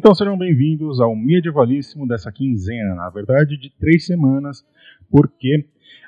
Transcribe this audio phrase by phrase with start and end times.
[0.00, 4.64] Então sejam bem-vindos ao medievalíssimo dessa quinzena, na verdade de três semanas,
[5.10, 5.66] porque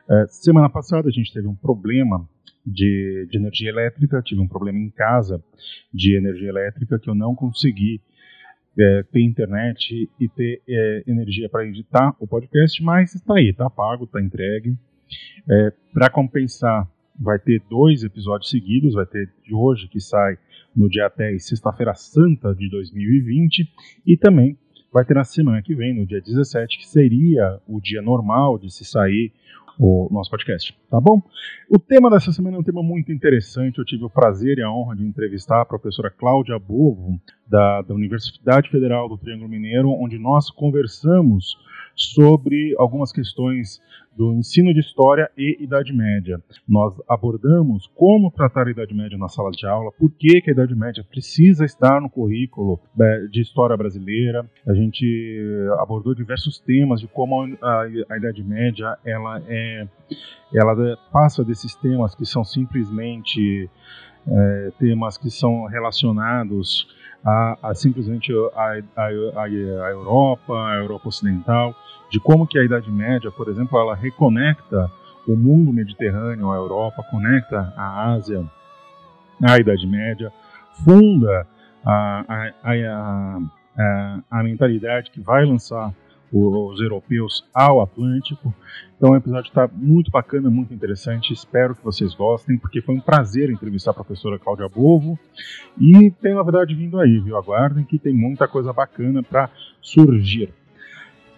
[0.09, 2.27] é, semana passada a gente teve um problema
[2.65, 5.45] de, de, energia elétrica, tive um problema em casa
[5.93, 8.01] de energia elétrica que eu não consegui
[8.79, 13.69] é, ter internet e ter é, energia para editar o podcast, mas está aí, está
[13.69, 14.75] pago, está entregue.
[15.47, 20.39] É, para compensar, vai ter dois episódios seguidos, vai ter de hoje que sai
[20.75, 23.69] no dia 10, sexta-feira santa de 2020,
[24.07, 24.57] e também
[24.93, 28.71] vai ter na semana que vem, no dia 17, que seria o dia normal de
[28.71, 29.33] se sair
[29.79, 31.23] o nosso podcast, tá bom?
[31.69, 33.79] O tema dessa semana é um tema muito interessante.
[33.79, 37.95] Eu tive o prazer e a honra de entrevistar a professora Cláudia Bovo, da, da
[37.95, 41.57] Universidade Federal do Triângulo Mineiro, onde nós conversamos
[41.95, 43.81] sobre algumas questões
[44.17, 46.41] do ensino de história e Idade Média.
[46.69, 50.53] Nós abordamos como tratar a Idade Média na sala de aula, por que, que a
[50.53, 54.49] Idade Média precisa estar no currículo né, de história brasileira.
[54.67, 55.41] A gente
[55.79, 59.89] abordou diversos temas de como a, Idade Média ela é,
[60.55, 63.69] ela passa desses temas que são simplesmente
[64.27, 66.87] é, temas que são relacionados
[67.25, 69.07] a, a simplesmente a, a,
[69.43, 71.75] a, Europa, a Europa Ocidental,
[72.11, 74.91] de como que a Idade Média, por exemplo, ela reconecta
[75.27, 78.45] o mundo mediterrâneo à Europa, conecta a Ásia
[79.43, 80.33] à Idade Média,
[80.85, 81.47] funda
[81.85, 83.41] a, a,
[83.77, 85.93] a, a mentalidade que vai lançar
[86.33, 88.55] os europeus ao Atlântico.
[88.97, 91.33] Então o episódio está muito bacana, muito interessante.
[91.33, 95.19] Espero que vocês gostem, porque foi um prazer entrevistar a professora Cláudia Bovo.
[95.79, 97.37] E tem novidade vindo aí, viu?
[97.37, 99.51] Aguardem que tem muita coisa bacana para
[99.81, 100.53] surgir.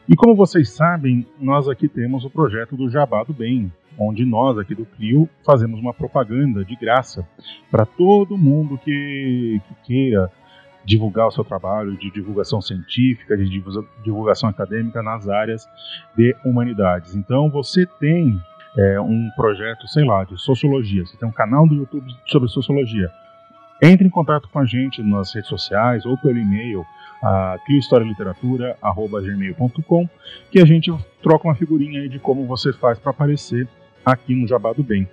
[0.09, 4.59] E como vocês sabem, nós aqui temos o projeto do Jabá do Bem, onde nós
[4.59, 7.27] aqui do CRIO fazemos uma propaganda de graça
[7.71, 10.31] para todo mundo que, que queira
[10.85, 13.49] divulgar o seu trabalho de divulgação científica, de
[14.03, 15.69] divulgação acadêmica nas áreas
[16.17, 17.15] de humanidades.
[17.15, 18.41] Então, você tem
[18.77, 23.11] é, um projeto, sei lá, de sociologia, você tem um canal do YouTube sobre sociologia.
[23.83, 26.85] Entre em contato com a gente nas redes sociais ou pelo e-mail
[27.23, 30.09] a criohistorialiteratura.gmail.com
[30.51, 30.93] que a gente
[31.23, 33.69] troca uma figurinha aí de como você faz para aparecer
[34.05, 35.09] aqui no Jabá do Bem.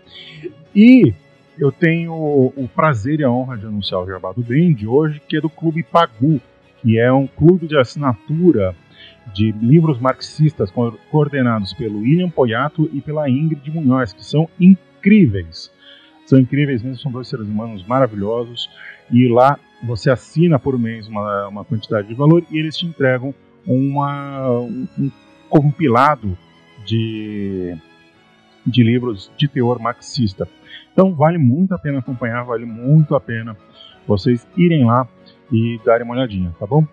[0.76, 1.14] E
[1.58, 5.22] eu tenho o prazer e a honra de anunciar o Jabá do Bem de hoje,
[5.28, 6.42] que é do Clube Pagu,
[6.82, 8.76] que é um clube de assinatura
[9.34, 10.72] de livros marxistas
[11.10, 15.72] coordenados pelo William Poyato e pela Ingrid Munhoz, que são incríveis.
[16.26, 18.70] São incríveis mesmo, são dois seres humanos maravilhosos.
[19.12, 23.34] E lá você assina por mês uma, uma quantidade de valor e eles te entregam
[23.66, 25.12] uma, um, um
[25.50, 26.38] compilado
[26.86, 27.76] de,
[28.66, 30.48] de livros de teor marxista.
[31.02, 33.58] Então vale muito a pena acompanhar, vale muito a pena
[34.06, 35.08] vocês irem lá
[35.52, 36.86] e darem uma olhadinha, tá bom?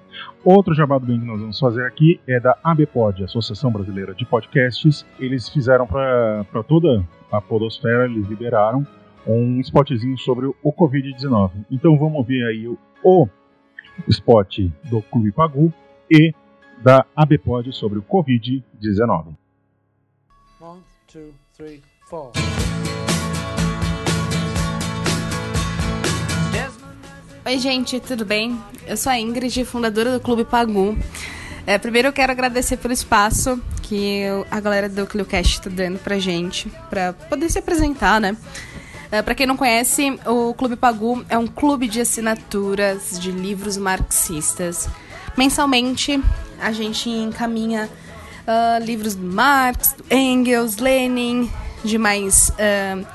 [0.42, 4.24] Outro jabá do bem que nós vamos fazer aqui é da ABPOD, Associação Brasileira de
[4.24, 5.04] Podcasts.
[5.20, 8.86] Eles fizeram para toda a podosfera, eles liberaram
[9.26, 11.66] um spotzinho sobre o Covid-19.
[11.70, 13.28] Então vamos ver aí o, o
[14.08, 15.70] spot do Clube Pagu
[16.10, 16.32] e
[16.82, 19.36] da ABPOD sobre o Covid-19.
[20.62, 22.32] One, two, three, four.
[27.48, 28.60] Oi, gente, tudo bem?
[28.86, 30.94] Eu sou a Ingrid, fundadora do Clube Pagu.
[31.66, 34.20] É, primeiro eu quero agradecer pelo espaço que
[34.50, 38.36] a galera do ClioCast está dando pra gente, para poder se apresentar, né?
[39.10, 43.78] É, para quem não conhece, o Clube Pagu é um clube de assinaturas de livros
[43.78, 44.86] marxistas.
[45.34, 46.22] Mensalmente,
[46.60, 47.88] a gente encaminha
[48.46, 51.50] uh, livros do Marx, Engels, Lenin,
[51.82, 53.06] demais uh,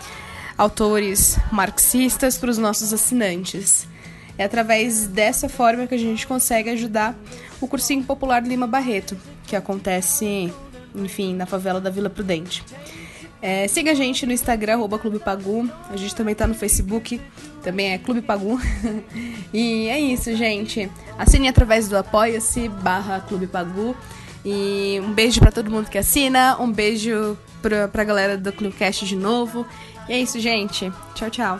[0.57, 3.92] autores marxistas para os nossos assinantes.
[4.37, 7.15] É através dessa forma que a gente consegue ajudar
[7.61, 10.51] o cursinho popular Lima Barreto, que acontece,
[10.95, 12.63] enfim, na favela da Vila Prudente.
[13.41, 15.69] É, siga a gente no Instagram, arroba Clube Pagu.
[15.89, 17.19] A gente também tá no Facebook,
[17.61, 18.57] também é Clube Pagu.
[19.53, 20.89] e é isso, gente.
[21.17, 23.95] Assine através do Apoia-se barra Clube Pagu.
[24.45, 26.57] E um beijo para todo mundo que assina.
[26.57, 29.65] Um beijo pra, pra galera do Clubecast de novo.
[30.07, 30.89] E é isso, gente.
[31.13, 31.59] Tchau, tchau.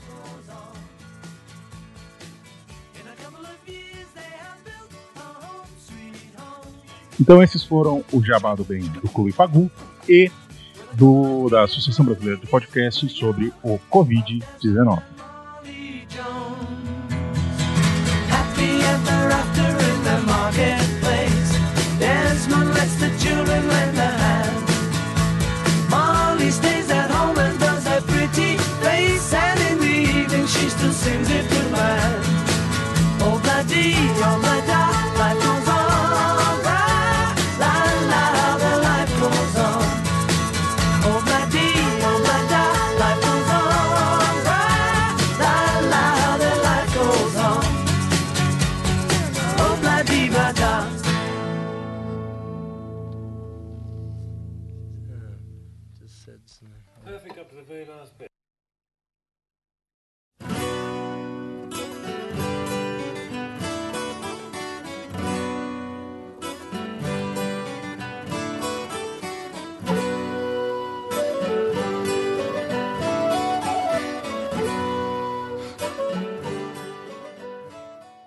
[7.20, 9.70] Então esses foram o Jabá do Bem do Clube Pagu
[10.08, 10.30] e
[10.98, 15.02] do, da Associação Brasileira de Podcast sobre o Covid-19.
[30.98, 32.20] sings it goodbye.
[33.20, 34.97] Oh, bloody, oh, bloody.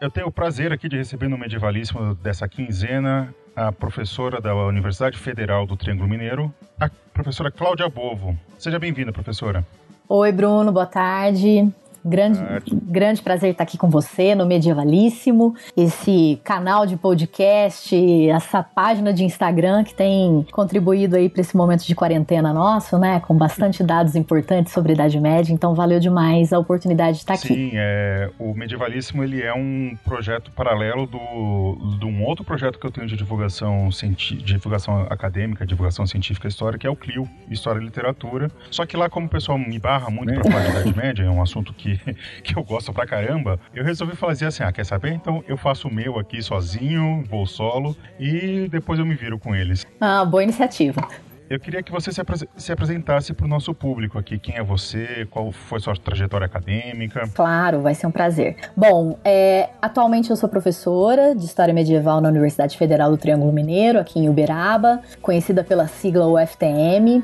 [0.01, 5.15] Eu tenho o prazer aqui de receber no Medievalíssimo dessa quinzena a professora da Universidade
[5.15, 8.35] Federal do Triângulo Mineiro, a professora Cláudia Bovo.
[8.57, 9.63] Seja bem-vinda, professora.
[10.09, 11.71] Oi, Bruno, boa tarde.
[12.03, 12.39] Grande,
[12.71, 17.95] grande prazer estar aqui com você no Medievalíssimo, esse canal de podcast,
[18.29, 23.19] essa página de Instagram que tem contribuído aí para esse momento de quarentena nosso, né?
[23.19, 27.37] Com bastante dados importantes sobre a Idade Média, então valeu demais a oportunidade de estar
[27.37, 27.53] Sim, aqui.
[27.53, 32.85] Sim, é, o Medievalíssimo ele é um projeto paralelo do, de um outro projeto que
[32.85, 37.79] eu tenho de divulgação, de divulgação acadêmica, divulgação científica histórica, que é o CLIO, História
[37.79, 38.49] e Literatura.
[38.71, 41.29] Só que lá, como o pessoal me barra muito para falar de Idade Média, é
[41.29, 41.90] um assunto que
[42.43, 45.11] que, eu gosto pra caramba, eu resolvi fazer assim, ah, quer saber?
[45.13, 49.55] Então eu faço o meu aqui sozinho, vou solo, e depois eu me viro com
[49.55, 49.85] eles.
[49.99, 51.07] Ah, boa iniciativa.
[51.51, 54.39] Eu queria que você se, apres se apresentasse para o nosso público aqui.
[54.39, 55.27] Quem é você?
[55.29, 57.29] Qual foi sua trajetória acadêmica?
[57.35, 58.55] Claro, vai ser um prazer.
[58.73, 63.99] Bom, é, atualmente eu sou professora de História Medieval na Universidade Federal do Triângulo Mineiro,
[63.99, 67.21] aqui em Uberaba, conhecida pela sigla UFTM.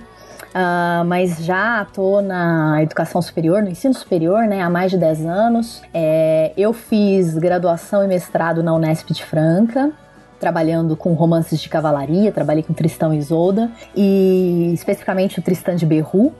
[0.57, 5.23] Uh, mas já estou na educação superior, no ensino superior, né, há mais de 10
[5.23, 5.83] anos.
[5.93, 9.91] É, eu fiz graduação e mestrado na Unesp de Franca,
[10.39, 15.85] trabalhando com romances de cavalaria, trabalhei com Tristão e Isolda, e especificamente o Tristan de
[15.85, 16.33] Berru.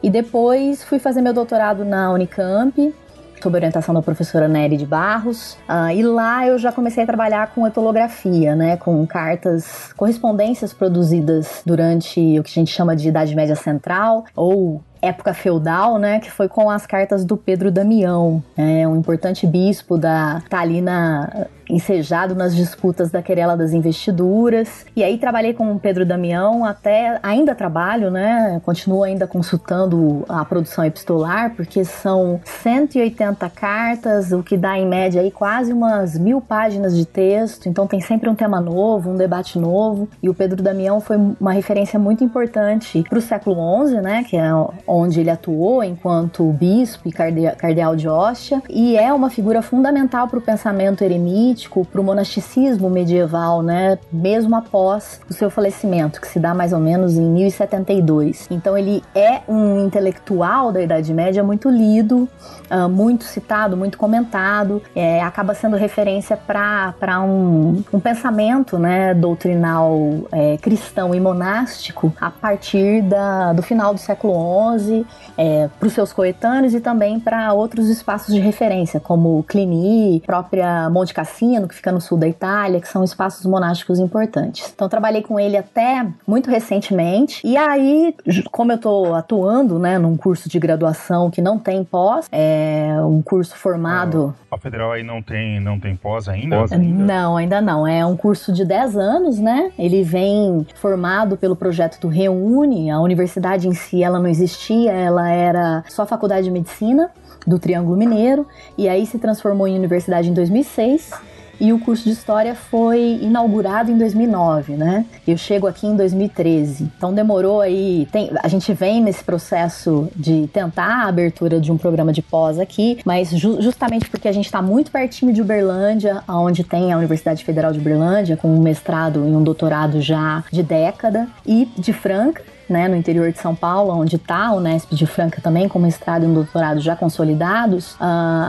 [0.00, 2.94] E depois fui fazer meu doutorado na Unicamp,
[3.42, 5.54] sob orientação da professora Nery de Barros.
[5.68, 11.62] Uh, e lá eu já comecei a trabalhar com etolografia, né, com cartas, correspondências produzidas
[11.64, 16.30] durante o que a gente chama de Idade Média Central ou época feudal, né, que
[16.30, 21.46] foi com as cartas do Pedro Damião, é um importante bispo da tá ali na
[21.68, 24.86] ensejado nas disputas da querela das investiduras.
[24.94, 28.60] E aí trabalhei com o Pedro Damião até ainda trabalho, né?
[28.64, 35.20] Continuo ainda consultando a produção epistolar, porque são 180 cartas, o que dá em média
[35.20, 37.68] aí quase umas mil páginas de texto.
[37.68, 40.08] Então tem sempre um tema novo, um debate novo.
[40.22, 44.24] E o Pedro Damião foi uma referência muito importante para o século XI, né?
[44.24, 44.50] Que é
[44.86, 48.62] onde ele atuou enquanto bispo e cardeal de Ostia.
[48.68, 51.55] E é uma figura fundamental para o pensamento eremita
[51.90, 53.98] para o monasticismo medieval, né?
[54.12, 58.46] Mesmo após o seu falecimento, que se dá mais ou menos em 1072.
[58.50, 62.28] Então ele é um intelectual da Idade Média muito lido,
[62.70, 69.98] uh, muito citado, muito comentado, é, acaba sendo referência para um, um pensamento, né, doutrinal
[70.32, 75.92] é, cristão e monástico a partir da, do final do século XI, é, para os
[75.92, 81.74] seus coetâneos e também para outros espaços de referência, como Cluny, própria Monte Cassino que
[81.74, 84.72] fica no sul da Itália, que são espaços monásticos importantes.
[84.74, 87.40] Então trabalhei com ele até muito recentemente.
[87.44, 88.14] E aí,
[88.50, 93.22] como eu estou atuando, né, num curso de graduação que não tem pós, é um
[93.22, 94.34] curso formado.
[94.50, 96.56] A federal aí não tem, não tem pós ainda?
[96.56, 97.04] Pós ainda?
[97.04, 97.86] Não, ainda não.
[97.86, 99.70] É um curso de 10 anos, né?
[99.78, 102.90] Ele vem formado pelo projeto do Reúne.
[102.90, 107.10] A universidade em si ela não existia, ela era só faculdade de medicina
[107.46, 111.12] do Triângulo Mineiro e aí se transformou em universidade em 2006
[111.60, 115.04] e o curso de História foi inaugurado em 2009, né?
[115.26, 116.90] Eu chego aqui em 2013.
[116.96, 121.76] Então demorou aí, tem, a gente vem nesse processo de tentar a abertura de um
[121.76, 126.22] programa de pós aqui, mas ju justamente porque a gente está muito pertinho de Uberlândia,
[126.28, 130.62] onde tem a Universidade Federal de Uberlândia, com um mestrado e um doutorado já de
[130.62, 135.06] década, e de Franca, né, no interior de São Paulo, onde está o Unesp de
[135.06, 137.98] Franca também, com mestrado e um doutorado já consolidados, uh,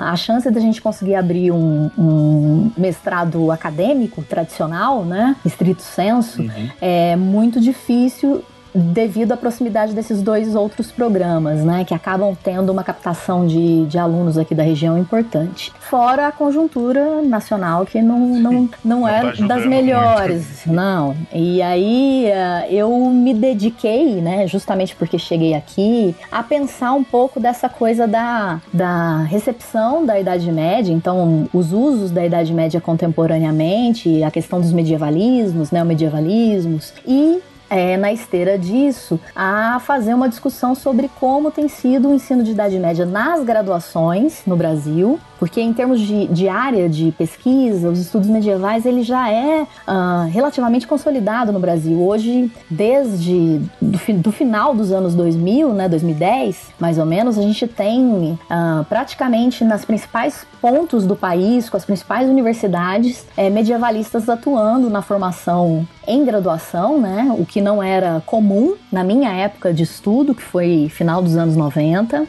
[0.06, 6.70] a chance da gente conseguir abrir um, um, mestrado acadêmico tradicional, né, estrito senso, uhum.
[6.82, 8.44] é muito difícil
[8.78, 13.98] devido à proximidade desses dois outros programas, né, que acabam tendo uma captação de, de
[13.98, 15.74] alunos aqui da região importante.
[15.80, 20.76] Fora a conjuntura nacional, que não, não, não é tá das melhores, muito.
[20.76, 21.16] não.
[21.34, 27.40] E aí eh, eu me dediquei, né, justamente porque cheguei aqui, a pensar um pouco
[27.40, 34.24] dessa coisa da, da recepção da Idade Média, então os usos da Idade Média contemporaneamente,
[34.24, 41.10] a questão dos medievalismos, neomedievalismos, e é, na esteira disso, a fazer uma discussão sobre
[41.20, 46.00] como tem sido o ensino de Idade Média nas graduações no Brasil, porque em termos
[46.00, 51.60] de, de área de pesquisa, os estudos medievais ele já é uh, relativamente consolidado no
[51.60, 52.02] Brasil.
[52.02, 57.68] Hoje, desde do, do, final dos anos 2000, né, 2010, mais ou menos, a gente
[57.68, 64.90] tem uh, praticamente nas principais pontos do país, com as principais universidades, é, medievalistas atuando
[64.90, 70.34] na formação em graduação, né, o que não era comum na minha época de estudo,
[70.34, 72.26] que foi final dos anos 90.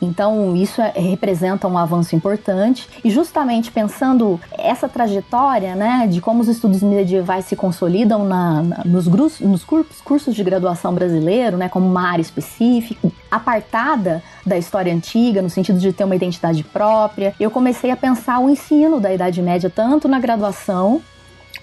[0.00, 2.88] Então, isso é, representa um avanço importante.
[3.04, 8.84] E justamente pensando essa trajetória, né, de como os estudos medievais se consolidam na, na,
[8.84, 14.56] nos, grupos, nos cursos, cursos de graduação brasileiro, né, como uma área específica, apartada da
[14.58, 18.98] história antiga, no sentido de ter uma identidade própria, eu comecei a pensar o ensino
[18.98, 21.00] da Idade Média, tanto na graduação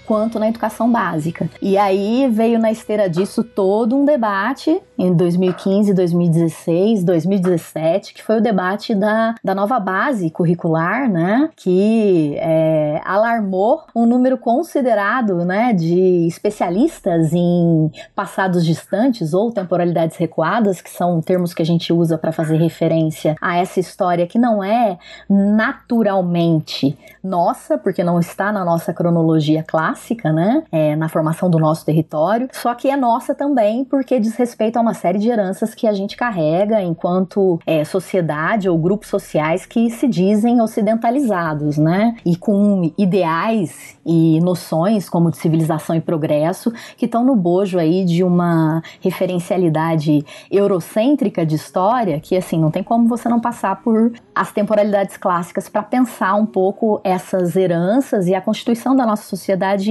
[0.08, 1.50] quanto na educação básica.
[1.60, 8.38] E aí veio na esteira disso todo um debate em 2015, 2016, 2017, que foi
[8.38, 11.50] o debate da, da nova base curricular, né?
[11.54, 20.80] Que é, alarmou um número considerado né, de especialistas em passados distantes ou temporalidades recuadas,
[20.80, 24.64] que são termos que a gente usa para fazer referência a essa história que não
[24.64, 24.98] é
[25.28, 29.97] naturalmente nossa, porque não está na nossa cronologia clássica,
[30.32, 30.62] né?
[30.70, 34.80] É, na formação do nosso território, só que é nossa também porque diz respeito a
[34.80, 39.90] uma série de heranças que a gente carrega enquanto é, sociedade ou grupos sociais que
[39.90, 42.16] se dizem ocidentalizados, né?
[42.24, 48.04] E com ideais e noções como de civilização e progresso que estão no bojo aí
[48.04, 54.12] de uma referencialidade eurocêntrica de história que assim não tem como você não passar por
[54.34, 59.87] as temporalidades clássicas para pensar um pouco essas heranças e a constituição da nossa sociedade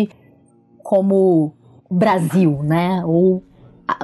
[0.88, 1.52] como
[1.92, 3.04] Brasil, né?
[3.06, 3.44] Ou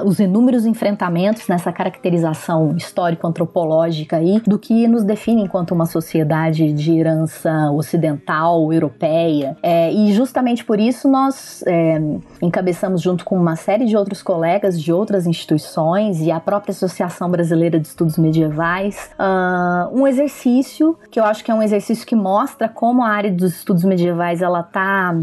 [0.02, 6.98] os inúmeros enfrentamentos nessa caracterização histórico-antropológica aí do que nos define enquanto uma sociedade de
[6.98, 9.56] herança ocidental, europeia.
[9.62, 12.00] É, e justamente por isso nós é,
[12.40, 17.30] encabeçamos, junto com uma série de outros colegas de outras instituições e a própria Associação
[17.30, 22.16] Brasileira de Estudos Medievais, uh, um exercício que eu acho que é um exercício que
[22.16, 25.14] mostra como a área dos estudos medievais ela está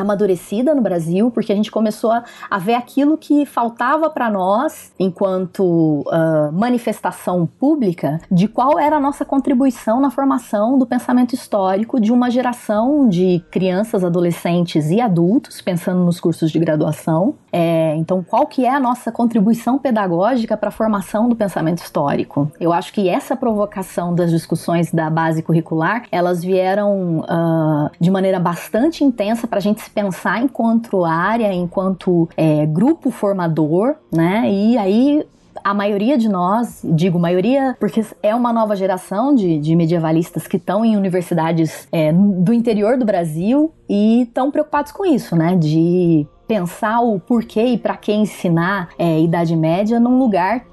[0.00, 4.92] amadurecida no Brasil, porque a gente começou a, a ver aquilo que faltava para nós,
[4.98, 12.00] enquanto uh, manifestação pública, de qual era a nossa contribuição na formação do pensamento histórico
[12.00, 17.34] de uma geração de crianças, adolescentes e adultos, pensando nos cursos de graduação.
[17.52, 22.50] É, então, qual que é a nossa contribuição pedagógica para a formação do pensamento histórico?
[22.60, 28.38] Eu acho que essa provocação das discussões da base curricular, elas vieram uh, de maneira
[28.38, 34.50] bastante intensa para a gente se pensar enquanto área, enquanto é, grupo formador, né?
[34.50, 35.26] E aí
[35.62, 40.56] a maioria de nós, digo maioria porque é uma nova geração de, de medievalistas que
[40.56, 45.56] estão em universidades é, do interior do Brasil e estão preocupados com isso, né?
[45.56, 50.64] De pensar o porquê e para que ensinar é, Idade Média num lugar,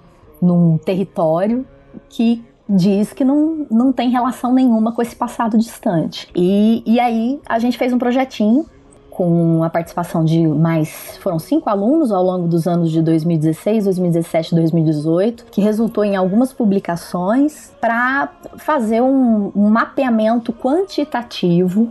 [0.42, 1.66] num território
[2.10, 6.28] que diz que não, não tem relação nenhuma com esse passado distante.
[6.36, 8.66] E, e aí a gente fez um projetinho
[9.18, 14.52] com a participação de mais foram cinco alunos ao longo dos anos de 2016, 2017
[14.52, 21.90] e 2018, que resultou em algumas publicações para fazer um, um mapeamento quantitativo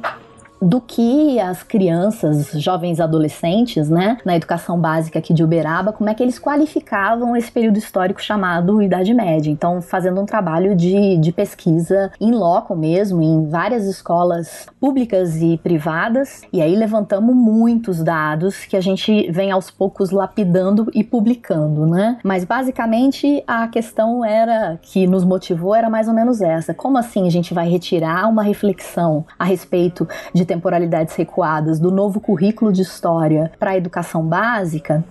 [0.61, 6.15] do que as crianças, jovens adolescentes, né, na educação básica aqui de Uberaba, como é
[6.15, 9.51] que eles qualificavam esse período histórico chamado Idade Média.
[9.51, 15.59] Então, fazendo um trabalho de, de pesquisa em loco mesmo, em várias escolas públicas e
[15.63, 21.87] privadas, e aí levantamos muitos dados que a gente vem aos poucos lapidando e publicando,
[21.87, 22.19] né?
[22.25, 27.27] Mas basicamente a questão era que nos motivou era mais ou menos essa: como assim
[27.27, 32.83] a gente vai retirar uma reflexão a respeito de temporalidades recuadas do novo currículo de
[32.83, 35.05] história para a educação básica,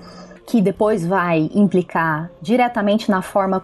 [0.48, 3.63] que depois vai implicar diretamente na forma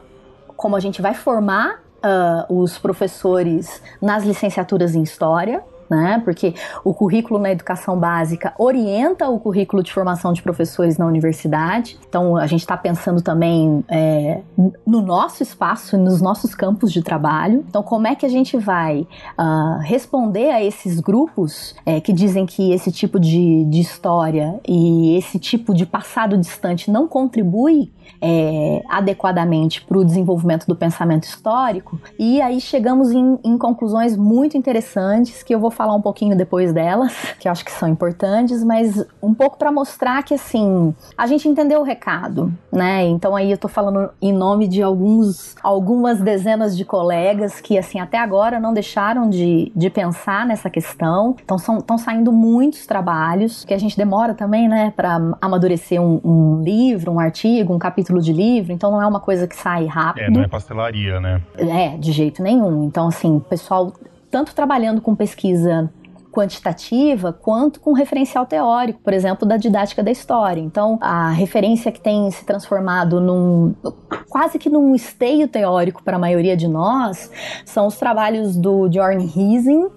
[0.56, 6.22] como a gente vai formar uh, os professores nas licenciaturas em história, né?
[6.24, 6.56] Porque
[6.86, 12.00] o currículo na educação básica orienta o currículo de formação de professores na universidade.
[12.08, 14.40] Então a gente está pensando também é,
[14.88, 17.66] no nosso espaço, nos nossos campos de trabalho.
[17.68, 19.06] Então como é que a gente vai
[19.38, 25.18] uh, responder a esses grupos é, que dizem que esse tipo de, de história e
[25.18, 32.00] esse tipo de passado distante não contribui é, adequadamente para o desenvolvimento do pensamento histórico.
[32.18, 36.74] E aí chegamos em, em, conclusões muito interessantes que eu vou falar um pouquinho depois
[36.74, 41.28] delas, que eu acho que são importantes, mas um pouco para mostrar que assim a
[41.28, 43.06] gente entendeu o recado, né?
[43.06, 48.00] Então aí eu estou falando em nome de alguns, algumas dezenas de colegas que assim
[48.00, 51.36] até agora não deixaram de, de pensar nessa questão.
[51.44, 56.62] Então estão saindo muitos trabalhos que a gente demora também, né, para amadurecer um, um
[56.62, 59.86] livro, um artigo, um capítulo capítulo de livro, então não é uma coisa que sai
[59.86, 60.24] rápido.
[60.24, 61.42] É, não é pastelaria, né?
[61.58, 62.84] É, de jeito nenhum.
[62.86, 63.94] Então, assim, o pessoal
[64.32, 65.92] tanto trabalhando com pesquisa
[66.32, 70.62] quantitativa quanto com referencial teórico, por exemplo, da didática da história.
[70.62, 73.76] Então, a referência que tem se transformado num
[74.30, 77.30] quase que num esteio teórico para a maioria de nós
[77.66, 79.90] são os trabalhos do Jorn Hiesing.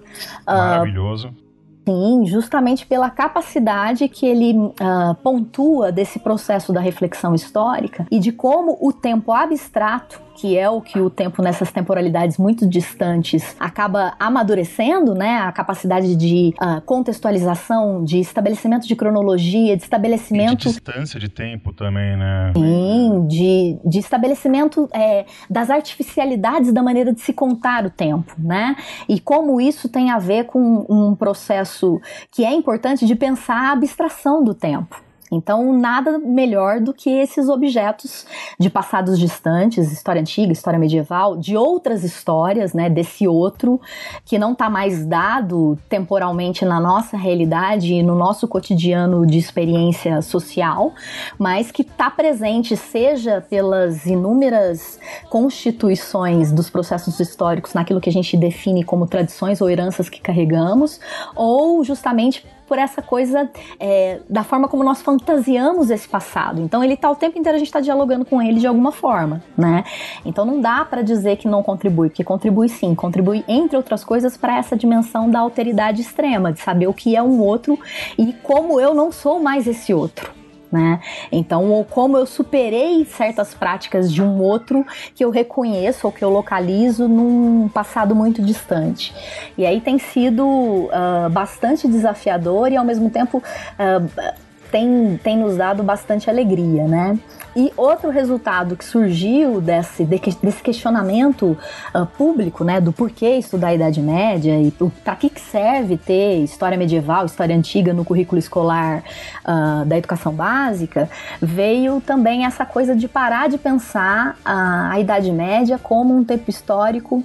[0.45, 1.29] Ah, Maravilhoso.
[1.29, 1.45] Uh,
[1.87, 8.31] Sim, justamente pela capacidade que ele uh, pontua desse processo da reflexão histórica e de
[8.31, 14.13] como o tempo abstrato que é o que o tempo nessas temporalidades muito distantes acaba
[14.19, 15.37] amadurecendo, né?
[15.37, 20.53] A capacidade de uh, contextualização, de estabelecimento de cronologia, de estabelecimento.
[20.53, 22.51] E de distância de tempo também, né?
[22.55, 28.75] Sim, de, de estabelecimento é, das artificialidades da maneira de se contar o tempo, né?
[29.07, 31.99] E como isso tem a ver com um processo
[32.31, 35.04] que é importante de pensar a abstração do tempo.
[35.31, 38.25] Então, nada melhor do que esses objetos
[38.59, 43.81] de passados distantes, história antiga, história medieval, de outras histórias, né, desse outro
[44.23, 50.21] que não está mais dado temporalmente na nossa realidade e no nosso cotidiano de experiência
[50.21, 50.93] social,
[51.39, 58.37] mas que está presente seja pelas inúmeras constituições dos processos históricos naquilo que a gente
[58.37, 60.99] define como tradições ou heranças que carregamos,
[61.35, 63.49] ou justamente por essa coisa
[63.79, 66.61] é, da forma como nós fantasiamos esse passado.
[66.61, 69.43] Então ele está o tempo inteiro a gente está dialogando com ele de alguma forma,
[69.57, 69.83] né?
[70.25, 74.37] Então não dá para dizer que não contribui, porque contribui sim, contribui entre outras coisas
[74.37, 77.79] para essa dimensão da alteridade extrema, de saber o que é um outro
[78.17, 80.44] e como eu não sou mais esse outro
[80.75, 80.99] né?
[81.31, 84.85] Então, como eu superei certas práticas de um outro
[85.15, 89.15] que eu reconheço ou que eu localizo num passado muito distante.
[89.57, 94.31] E aí tem sido uh, bastante desafiador e ao mesmo tempo uh,
[94.69, 97.17] tem, tem nos dado bastante alegria, né?
[97.55, 101.57] E outro resultado que surgiu desse, desse questionamento
[101.95, 106.43] uh, público, né, do porquê estudar a Idade Média e para que, que serve ter
[106.43, 109.03] história medieval, história antiga no currículo escolar
[109.45, 111.09] uh, da educação básica,
[111.41, 116.49] veio também essa coisa de parar de pensar a, a Idade Média como um tempo
[116.49, 117.23] histórico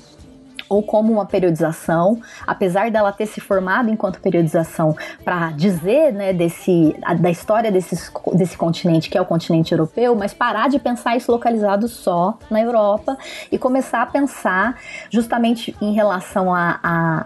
[0.70, 6.96] ou como uma periodização, apesar dela ter se formado enquanto periodização para dizer né, desse,
[7.18, 7.90] da história desse
[8.32, 12.60] desse continente, que é o continente europeu, mas parar de pensar isso localizado só na
[12.60, 13.18] Europa
[13.50, 14.76] e começar a pensar
[15.10, 16.52] justamente em relação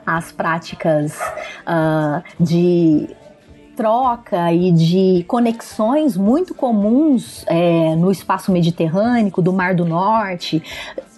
[0.06, 1.18] às práticas
[1.66, 3.14] uh, de
[3.76, 10.62] troca e de conexões muito comuns é, no espaço mediterrâneo, do Mar do Norte,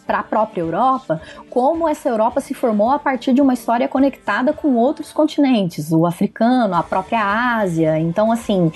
[0.07, 4.53] para a própria Europa, como essa Europa se formou a partir de uma história conectada
[4.53, 7.99] com outros continentes, o africano, a própria Ásia.
[7.99, 8.71] Então, assim,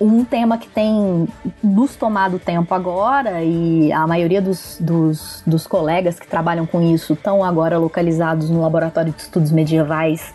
[0.00, 1.28] um tema que tem
[1.62, 7.12] nos tomado tempo agora, e a maioria dos, dos, dos colegas que trabalham com isso
[7.12, 10.34] estão agora localizados no Laboratório de Estudos Medievais,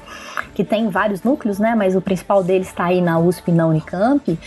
[0.54, 1.76] que tem vários núcleos, né?
[1.76, 4.40] Mas o principal deles está aí na USP e na Unicamp.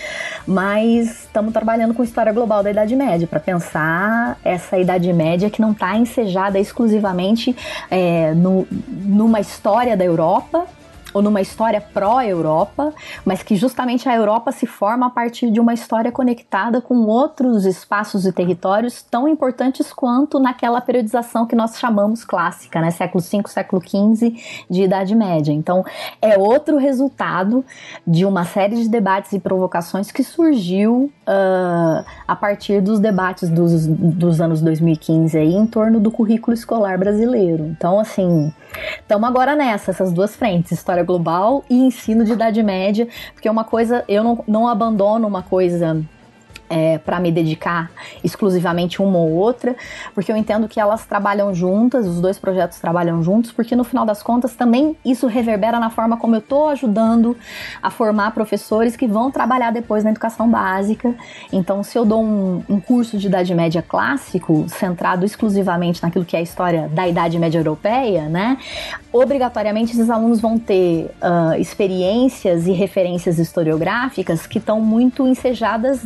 [0.46, 5.60] Mas estamos trabalhando com história global da Idade Média, para pensar essa Idade Média que
[5.60, 7.56] não está ensejada exclusivamente
[7.90, 10.66] é, no, numa história da Europa
[11.12, 12.92] ou numa história pró-Europa,
[13.24, 17.64] mas que justamente a Europa se forma a partir de uma história conectada com outros
[17.64, 22.90] espaços e territórios tão importantes quanto naquela periodização que nós chamamos clássica, né?
[22.90, 24.34] Século V, século XV
[24.70, 25.52] de Idade Média.
[25.52, 25.84] Então,
[26.20, 27.64] é outro resultado
[28.06, 33.86] de uma série de debates e provocações que surgiu uh, a partir dos debates dos,
[33.86, 37.64] dos anos 2015 aí, em torno do currículo escolar brasileiro.
[37.66, 38.52] Então, assim,
[39.00, 43.50] estamos agora nessa, essas duas frentes, história global e ensino de Idade Média, porque é
[43.50, 46.04] uma coisa, eu não, não abandono uma coisa
[46.72, 47.90] é, para me dedicar
[48.24, 49.76] exclusivamente uma ou outra,
[50.14, 54.06] porque eu entendo que elas trabalham juntas, os dois projetos trabalham juntos, porque no final
[54.06, 57.36] das contas também isso reverbera na forma como eu estou ajudando
[57.82, 61.14] a formar professores que vão trabalhar depois na educação básica.
[61.52, 66.36] Então, se eu dou um, um curso de Idade Média clássico, centrado exclusivamente naquilo que
[66.36, 68.56] é a história da Idade Média Europeia, né,
[69.12, 76.02] obrigatoriamente esses alunos vão ter uh, experiências e referências historiográficas que estão muito ensejadas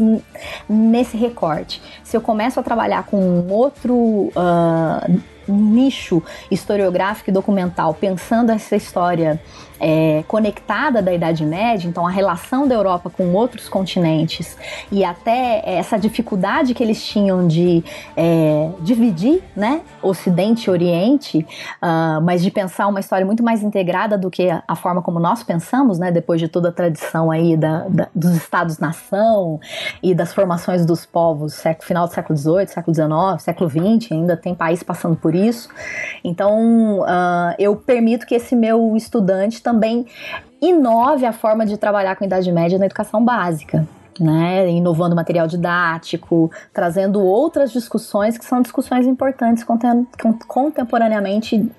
[0.68, 1.82] nesse recorte.
[2.02, 8.76] Se eu começo a trabalhar com um outro uh, nicho historiográfico e documental, pensando essa
[8.76, 9.40] história
[9.80, 14.56] é, conectada da Idade Média, então a relação da Europa com outros continentes
[14.90, 17.84] e até essa dificuldade que eles tinham de
[18.16, 21.46] é, dividir, né, Ocidente e Oriente,
[21.82, 25.42] uh, mas de pensar uma história muito mais integrada do que a forma como nós
[25.42, 29.60] pensamos, né, depois de toda a tradição aí da, da, dos Estados-nação
[30.02, 34.36] e das formações dos povos, século, final do século XVIII, século XIX, século XX, ainda
[34.36, 35.68] tem país passando por isso.
[36.22, 40.06] Então, uh, eu permito que esse meu estudante também
[40.62, 43.86] inove a forma de trabalhar com Idade Média na educação básica.
[44.18, 49.62] Né, inovando material didático, trazendo outras discussões que são discussões importantes
[50.48, 51.70] contemporaneamente,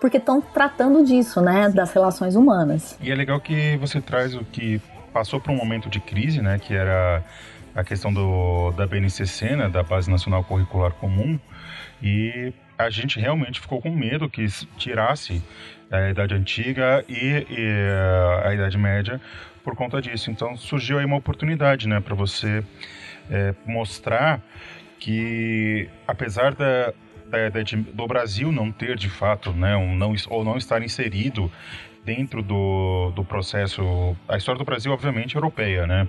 [0.00, 2.96] porque estão tratando disso, né, das relações humanas.
[3.00, 4.80] E é legal que você traz o que
[5.12, 7.20] passou por um momento de crise, né, que era
[7.74, 11.36] a questão do, da BNCC, né, da Base Nacional Curricular Comum,
[12.00, 15.42] e a gente realmente ficou com medo que tirasse
[15.96, 19.20] a Idade Antiga e, e eh, a Idade Média
[19.62, 20.30] por conta disso.
[20.30, 22.64] Então surgiu aí uma oportunidade, né, para você
[23.30, 24.40] é, mostrar
[24.98, 26.92] que apesar da,
[27.26, 27.60] da, da,
[27.92, 31.50] do Brasil não ter de fato, né, um não, ou não estar inserido
[32.04, 36.08] dentro do, do processo, a história do Brasil obviamente é europeia, né,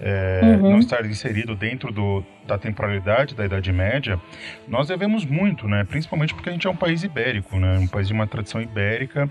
[0.00, 0.72] é, uhum.
[0.72, 4.20] não estar inserido dentro do, da temporalidade da Idade Média,
[4.68, 5.84] nós devemos muito, né?
[5.84, 7.78] Principalmente porque a gente é um país ibérico, né?
[7.78, 9.28] Um país de uma tradição ibérica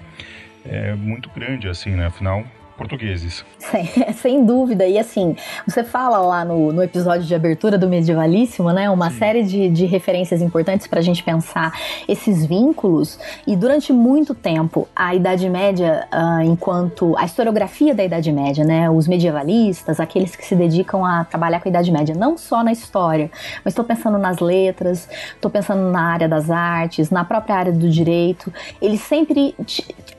[0.65, 2.07] é, muito grande, assim, né?
[2.07, 2.43] Afinal,
[2.75, 3.43] portugueses.
[3.57, 4.85] Sem, sem, dúvida.
[4.85, 5.35] E assim,
[5.65, 8.89] você fala lá no, no episódio de abertura do Medievalíssimo, né?
[8.89, 9.17] Uma Sim.
[9.17, 11.73] série de, de referências importantes para a gente pensar
[12.07, 13.17] esses vínculos.
[13.47, 18.89] E durante muito tempo, a Idade Média, uh, enquanto a historiografia da Idade Média, né?
[18.89, 22.71] Os medievalistas, aqueles que se dedicam a trabalhar com a Idade Média, não só na
[22.71, 23.31] história,
[23.63, 27.89] mas estou pensando nas letras, estou pensando na área das artes, na própria área do
[27.89, 28.53] direito.
[28.81, 29.55] Eles sempre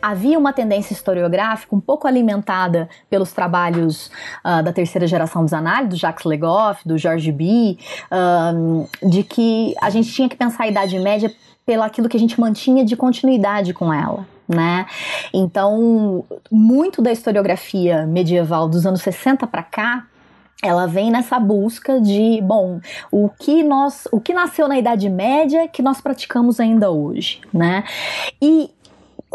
[0.00, 2.45] havia uma tendência historiográfica um pouco alimentada
[3.10, 4.10] pelos trabalhos
[4.44, 7.78] uh, da terceira geração dos análises, do Jacques Legoff, do George B,
[8.54, 11.32] um, de que a gente tinha que pensar a Idade Média
[11.64, 14.26] pelo aquilo que a gente mantinha de continuidade com ela.
[14.48, 14.86] Né?
[15.34, 20.06] Então, muito da historiografia medieval dos anos 60 para cá
[20.62, 22.80] ela vem nessa busca de, bom,
[23.10, 27.84] o que nós, o que nasceu na Idade Média que nós praticamos ainda hoje, né?
[28.40, 28.70] E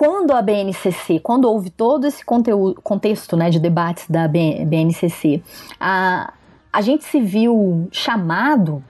[0.02, 5.44] quando a BNCC, quando houve todo esse conteúdo, contexto né, de debates da BNCC,
[5.80, 6.34] a,
[6.74, 8.84] a gente se viu chamado,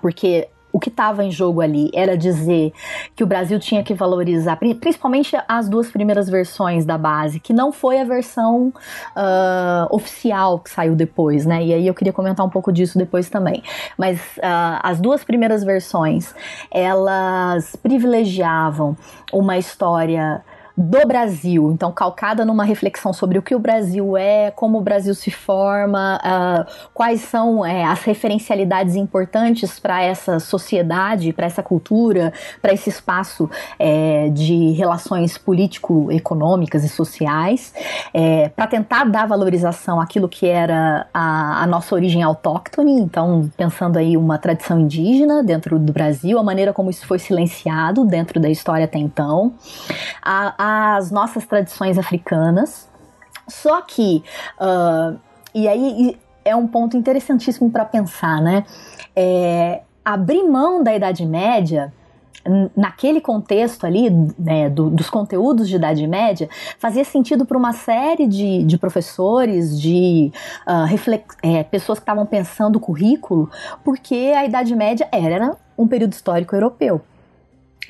[0.00, 2.72] porque o que estava em jogo ali era dizer
[3.14, 7.72] que o Brasil tinha que valorizar, principalmente as duas primeiras versões da base, que não
[7.72, 11.62] foi a versão uh, oficial que saiu depois, né?
[11.62, 13.62] E aí eu queria comentar um pouco disso depois também.
[13.98, 16.34] Mas uh, as duas primeiras versões,
[16.70, 18.96] elas privilegiavam
[19.32, 20.42] uma história
[20.76, 25.14] do Brasil, então calcada numa reflexão sobre o que o Brasil é, como o Brasil
[25.14, 32.32] se forma, uh, quais são é, as referencialidades importantes para essa sociedade, para essa cultura,
[32.60, 37.74] para esse espaço é, de relações político-econômicas e sociais,
[38.14, 43.98] é, para tentar dar valorização àquilo que era a, a nossa origem autóctone, então pensando
[43.98, 48.48] aí uma tradição indígena dentro do Brasil, a maneira como isso foi silenciado dentro da
[48.48, 49.52] história até então.
[50.22, 50.54] A,
[50.96, 52.88] as nossas tradições africanas.
[53.48, 54.22] Só que,
[54.60, 55.18] uh,
[55.54, 58.64] e aí é um ponto interessantíssimo para pensar, né?
[59.14, 61.92] É, abrir mão da Idade Média
[62.76, 68.26] naquele contexto ali, né, do, dos conteúdos de Idade Média, fazia sentido para uma série
[68.26, 70.32] de, de professores, de
[70.66, 73.48] uh, reflex, é, pessoas que estavam pensando o currículo,
[73.84, 77.00] porque a Idade Média era um período histórico europeu.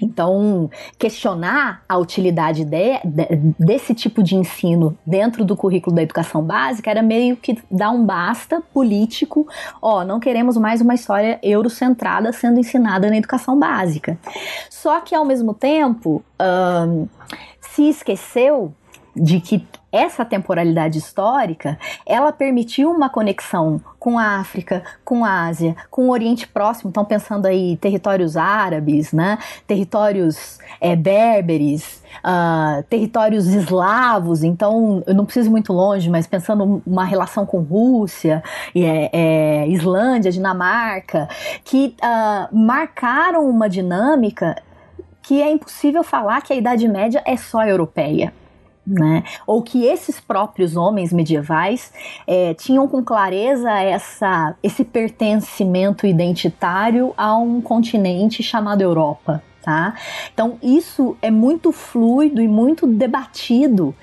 [0.01, 3.27] Então, questionar a utilidade de, de,
[3.59, 8.05] desse tipo de ensino dentro do currículo da educação básica era meio que dar um
[8.05, 9.47] basta político.
[9.81, 14.19] Ó, não queremos mais uma história eurocentrada sendo ensinada na educação básica.
[14.71, 16.25] Só que, ao mesmo tempo,
[17.61, 18.73] se esqueceu
[19.15, 25.77] de que essa temporalidade histórica, ela permitiu uma conexão com a África, com a Ásia,
[25.91, 26.89] com o Oriente Próximo.
[26.89, 29.39] Então, pensando aí territórios árabes, né?
[29.67, 34.43] territórios é, berberes, uh, territórios eslavos.
[34.43, 38.43] Então, eu não preciso ir muito longe, mas pensando uma relação com Rússia,
[38.75, 41.29] é, é, Islândia, Dinamarca,
[41.65, 44.57] que uh, marcaram uma dinâmica
[45.21, 48.33] que é impossível falar que a Idade Média é só europeia
[48.87, 49.23] né?
[49.47, 51.92] Ou que esses próprios homens medievais
[52.27, 59.42] é, tinham com clareza essa, esse pertencimento identitário a um continente chamado Europa.
[59.62, 59.94] Tá?
[60.35, 63.94] Então isso é muito fluido e muito debatido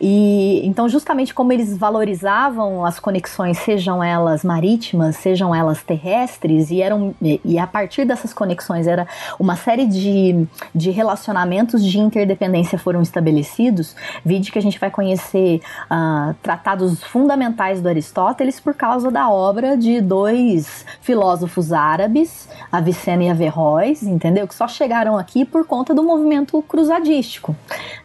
[0.00, 6.80] e então, justamente como eles valorizavam as conexões, sejam elas marítimas, sejam elas terrestres, e
[6.80, 9.06] eram e a partir dessas conexões era
[9.38, 13.96] uma série de, de relacionamentos de interdependência foram estabelecidos.
[14.24, 19.76] Vídeo que a gente vai conhecer uh, tratados fundamentais do Aristóteles por causa da obra
[19.76, 24.46] de dois filósofos árabes, Avicena e Averroes, entendeu?
[24.46, 27.54] Que só chegaram aqui por conta do movimento cruzadístico,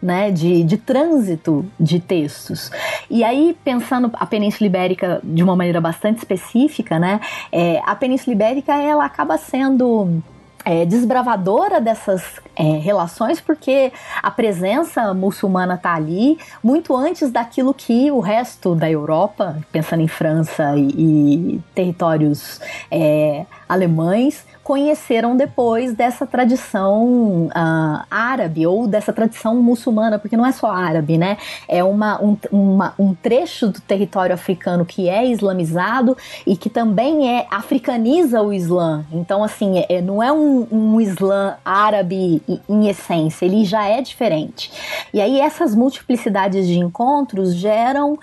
[0.01, 0.29] né?
[0.29, 2.71] De, de trânsito de textos.
[3.09, 7.19] E aí, pensando a Península Ibérica de uma maneira bastante específica, né?
[7.51, 10.21] É, a Península Ibérica ela acaba sendo
[10.65, 12.23] é, desbravadora dessas
[12.55, 18.89] é, relações, porque a presença muçulmana está ali muito antes daquilo que o resto da
[18.89, 28.65] Europa, pensando em França e, e territórios é, alemães, conheceram depois dessa tradição uh, árabe
[28.65, 31.37] ou dessa tradição muçulmana, porque não é só árabe, né?
[31.67, 36.15] É uma, um, uma, um trecho do território africano que é islamizado
[36.47, 39.05] e que também é africaniza o Islã.
[39.11, 44.71] Então, assim, é, não é um, um Islã árabe em essência, ele já é diferente.
[45.13, 48.19] E aí essas multiplicidades de encontros geram uh,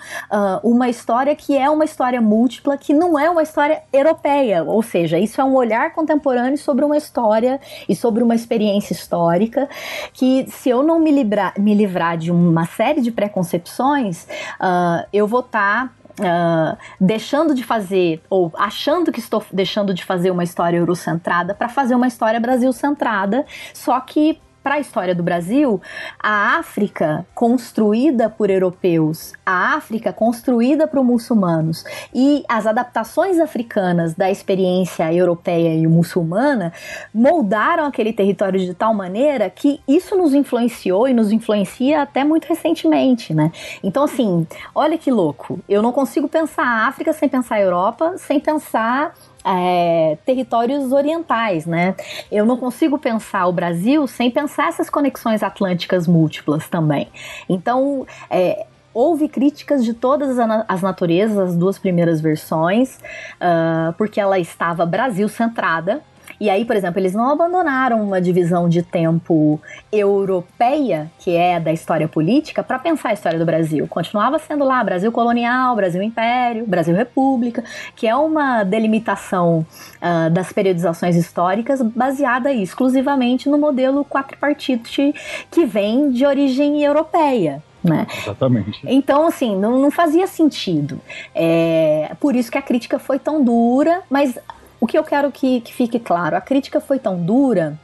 [0.63, 5.19] uma história que é uma história múltipla, que não é uma história europeia, ou seja,
[5.19, 9.69] isso é um olhar contemporâneo sobre uma história e sobre uma experiência histórica
[10.13, 14.23] que, se eu não me livrar, me livrar de uma série de preconcepções,
[14.59, 15.87] uh, eu vou estar.
[15.87, 21.55] Tá Uh, deixando de fazer, ou achando que estou deixando de fazer uma história eurocentrada
[21.55, 25.81] para fazer uma história Brasil-centrada, só que para a história do Brasil,
[26.19, 34.29] a África construída por europeus, a África construída por muçulmanos e as adaptações africanas da
[34.29, 36.73] experiência europeia e muçulmana
[37.13, 42.45] moldaram aquele território de tal maneira que isso nos influenciou e nos influencia até muito
[42.45, 43.51] recentemente, né?
[43.83, 44.45] Então, assim,
[44.75, 45.59] olha que louco.
[45.67, 49.13] Eu não consigo pensar a África sem pensar a Europa, sem pensar
[49.45, 51.95] é, territórios orientais, né?
[52.31, 57.07] Eu não consigo pensar o Brasil sem pensar essas conexões atlânticas múltiplas também.
[57.49, 62.97] Então, é, houve críticas de todas as naturezas, as duas primeiras versões,
[63.35, 66.01] uh, porque ela estava Brasil centrada,
[66.41, 71.71] e aí, por exemplo, eles não abandonaram uma divisão de tempo europeia, que é da
[71.71, 73.87] história política, para pensar a história do Brasil.
[73.87, 77.63] Continuava sendo lá Brasil colonial, Brasil império, Brasil república,
[77.95, 79.63] que é uma delimitação
[80.01, 85.13] uh, das periodizações históricas baseada exclusivamente no modelo quatripartite
[85.51, 87.61] que vem de origem europeia.
[87.83, 88.07] Né?
[88.17, 88.81] Exatamente.
[88.83, 90.99] Então, assim, não, não fazia sentido.
[91.35, 94.39] É, por isso que a crítica foi tão dura, mas
[94.81, 97.79] o que eu quero que, que fique claro, a crítica foi tão dura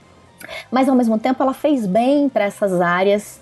[0.72, 3.42] mas ao mesmo tempo ela fez bem para essas áreas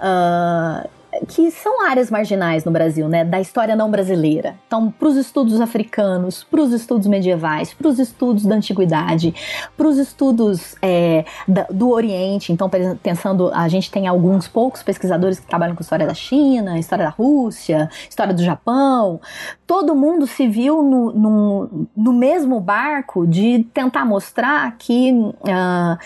[0.00, 0.88] uh,
[1.28, 4.56] que são áreas marginais no Brasil, né, da história não brasileira.
[4.66, 9.34] Então, para os estudos africanos, para os estudos medievais, para os estudos da antiguidade,
[9.76, 12.52] para os estudos é, da, do Oriente.
[12.52, 12.70] Então,
[13.02, 17.10] pensando, a gente tem alguns poucos pesquisadores que trabalham com história da China, história da
[17.10, 19.20] Rússia, história do Japão.
[19.66, 25.98] Todo mundo se viu no, no, no mesmo barco de tentar mostrar que uh,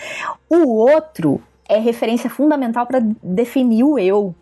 [0.49, 4.35] o outro é referência fundamental para definir o eu,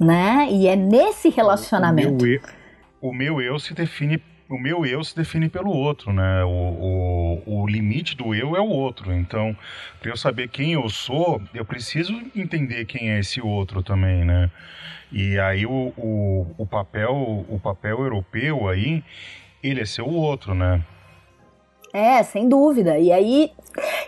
[0.00, 0.48] né?
[0.50, 2.24] E é nesse relacionamento.
[2.24, 2.40] O meu, eu,
[3.02, 6.42] o meu eu se define o meu eu se define pelo outro, né?
[6.42, 6.48] O,
[7.46, 9.12] o, o limite do eu é o outro.
[9.12, 9.56] Então,
[10.00, 14.50] para eu saber quem eu sou, eu preciso entender quem é esse outro também, né?
[15.12, 17.14] E aí o, o, o papel
[17.48, 19.04] o papel europeu aí,
[19.62, 20.82] ele é ser o outro, né?
[21.92, 22.98] É, sem dúvida.
[22.98, 23.50] E aí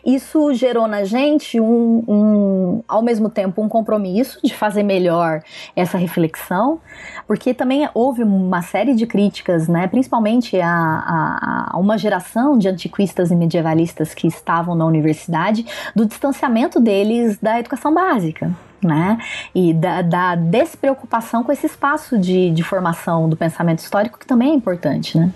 [0.05, 5.43] isso gerou na gente um, um, ao mesmo tempo um compromisso de fazer melhor
[5.75, 6.81] essa reflexão,
[7.27, 12.69] porque também houve uma série de críticas, né, principalmente a, a, a uma geração de
[12.69, 15.65] antiquistas e medievalistas que estavam na universidade,
[15.95, 18.51] do distanciamento deles da educação básica.
[18.83, 19.17] Né?
[19.55, 24.51] E da, da despreocupação com esse espaço de, de formação do pensamento histórico, que também
[24.51, 25.33] é importante, né?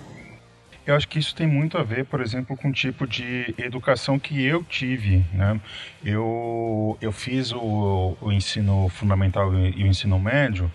[0.87, 4.19] Eu acho que isso tem muito a ver, por exemplo, com o tipo de educação
[4.19, 5.25] que eu tive.
[5.33, 5.61] Né?
[6.05, 10.71] Eu, eu fiz o, o ensino fundamental e o ensino médio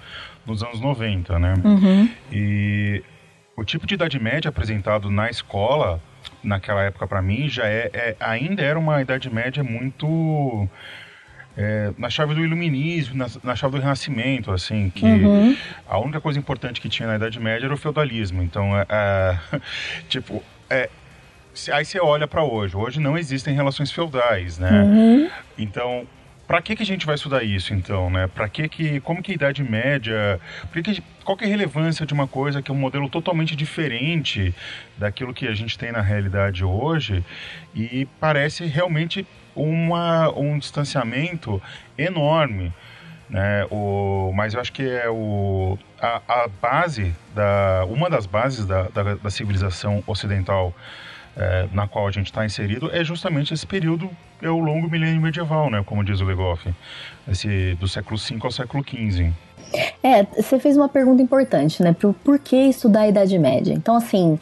[0.45, 1.53] nos anos 90, né?
[1.63, 2.09] Uhum.
[2.31, 3.01] E
[3.55, 6.01] o tipo de idade média apresentado na escola,
[6.43, 10.67] naquela época para mim, já é, é, ainda era uma idade média muito
[11.57, 15.55] é, na chave do iluminismo, na, na, chave do renascimento, assim, que uhum.
[15.87, 18.41] a única coisa importante que tinha na Idade Média era o feudalismo.
[18.41, 19.37] Então, é, é
[20.07, 20.89] tipo, é,
[21.71, 22.75] aí você olha para hoje.
[22.75, 24.83] Hoje não existem relações feudais, né?
[24.83, 25.29] Uhum.
[25.57, 26.07] Então,
[26.47, 28.27] para que que a gente vai estudar isso, então, né?
[28.27, 30.39] Para que que, como que a Idade Média,
[30.73, 34.53] que, qual que é a relevância de uma coisa que é um modelo totalmente diferente
[34.97, 37.23] daquilo que a gente tem na realidade hoje
[37.73, 41.61] e parece realmente uma, um distanciamento
[41.97, 42.73] enorme.
[43.29, 43.65] Né?
[43.71, 48.83] O, mas eu acho que é o, a, a base, da, uma das bases da,
[48.83, 50.73] da, da civilização ocidental
[51.35, 54.09] é, na qual a gente está inserido é justamente esse período,
[54.41, 55.81] é o longo milênio medieval, né?
[55.85, 56.73] como diz o Legoff,
[57.27, 59.31] esse, do século V ao século XV.
[60.03, 61.93] É, você fez uma pergunta importante, né?
[61.93, 63.73] Por, por que estudar a Idade Média?
[63.73, 64.39] Então, assim,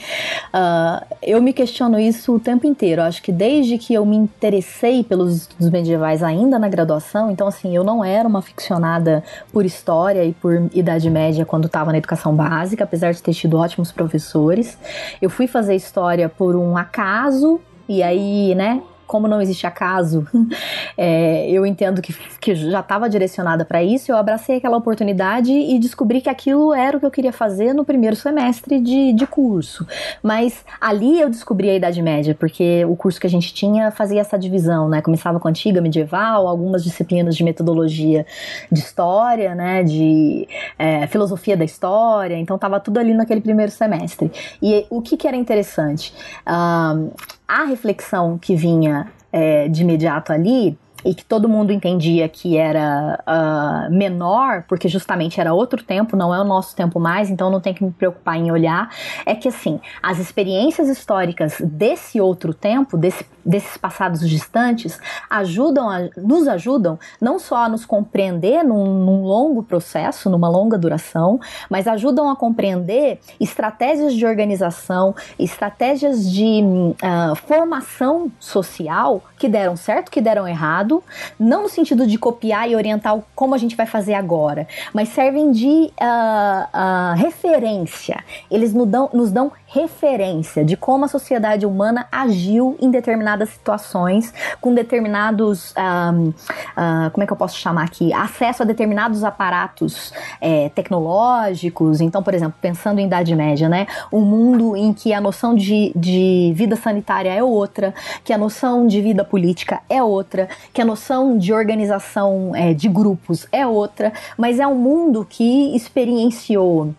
[0.54, 3.02] uh, eu me questiono isso o tempo inteiro.
[3.02, 7.76] Acho que desde que eu me interessei pelos estudos medievais ainda na graduação, então, assim,
[7.76, 12.36] eu não era uma ficcionada por história e por Idade Média quando estava na educação
[12.36, 14.78] básica, apesar de ter tido ótimos professores.
[15.22, 20.28] Eu fui fazer história por um acaso, e aí, né, como não existe acaso,
[20.96, 25.80] é, eu entendo que, que já estava direcionada para isso, eu abracei aquela oportunidade e
[25.80, 29.86] descobri que aquilo era o que eu queria fazer no primeiro semestre de, de curso.
[30.22, 34.22] Mas ali eu descobri a Idade Média, porque o curso que a gente tinha fazia
[34.22, 35.02] essa divisão, né?
[35.02, 38.28] Começava com a antiga medieval, algumas disciplinas de metodologia
[38.72, 39.84] de história, né?
[39.84, 44.32] De é, filosofia da história, então estava tudo ali naquele primeiro semestre.
[44.62, 46.14] E o que, que era interessante?
[46.48, 47.10] Um,
[47.50, 53.20] a reflexão que vinha é, de imediato ali e que todo mundo entendia que era
[53.26, 57.62] uh, menor, porque justamente era outro tempo, não é o nosso tempo mais, então não
[57.62, 58.90] tem que me preocupar em olhar,
[59.26, 65.00] é que assim, as experiências históricas desse outro tempo, desse, desses passados distantes,
[65.30, 70.78] ajudam a, nos ajudam não só a nos compreender num, num longo processo, numa longa
[70.78, 79.76] duração, mas ajudam a compreender estratégias de organização, estratégias de uh, formação social que deram
[79.76, 81.04] certo, que deram errado
[81.40, 85.52] não no sentido de copiar e orientar como a gente vai fazer agora, mas servem
[85.52, 88.24] de uh, uh, referência.
[88.50, 92.90] Eles nos dão, nos dão referência de como a sociedade humana agiu em
[93.30, 98.66] determinadas situações, com determinados, um, uh, como é que eu posso chamar aqui, acesso a
[98.66, 102.02] determinados aparatos é, tecnológicos.
[102.02, 105.92] Então, por exemplo, pensando em Idade Média, né, um mundo em que a noção de,
[105.96, 110.86] de vida sanitária é outra, que a noção de vida política é outra, que a
[110.86, 116.94] noção de organização é, de grupos é outra, mas é um mundo que experienciou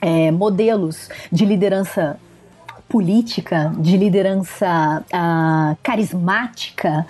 [0.00, 2.18] é, modelos de liderança
[2.88, 7.06] política, de liderança uh, carismática,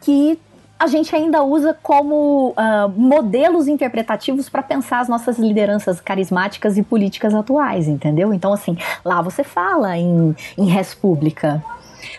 [0.00, 0.38] que
[0.78, 6.82] a gente ainda usa como uh, modelos interpretativos para pensar as nossas lideranças carismáticas e
[6.82, 8.32] políticas atuais, entendeu?
[8.32, 11.64] Então, assim, lá você fala em, em res pública,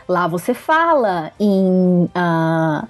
[0.08, 2.88] lá você fala em uh,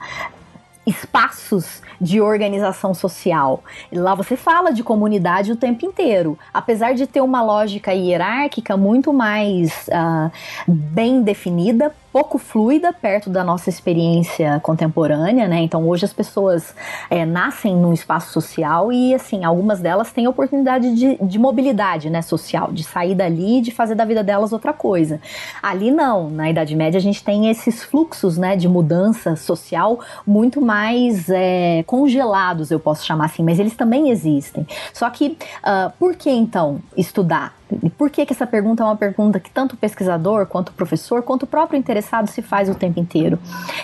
[0.88, 3.63] espaços de organização social.
[3.91, 6.38] Lá você fala de comunidade o tempo inteiro.
[6.53, 10.31] Apesar de ter uma lógica hierárquica muito mais uh,
[10.67, 15.59] bem definida, pouco fluida perto da nossa experiência contemporânea, né?
[15.61, 16.74] Então hoje as pessoas
[17.11, 22.24] é, nascem num espaço social e assim algumas delas têm oportunidade de, de mobilidade, né,
[22.24, 25.22] social, de sair dali e de fazer da vida delas outra coisa.
[25.61, 30.59] Ali não, na Idade Média a gente tem esses fluxos, né, de mudança social muito
[30.59, 34.65] mais é, congelados, eu posso chamar assim, mas eles também existem.
[34.91, 37.53] Só que uh, por que então estudar?
[37.97, 41.22] Por que, que essa pergunta é uma pergunta que tanto o pesquisador, quanto o professor,
[41.22, 43.39] quanto o próprio interessado se faz o tempo inteiro?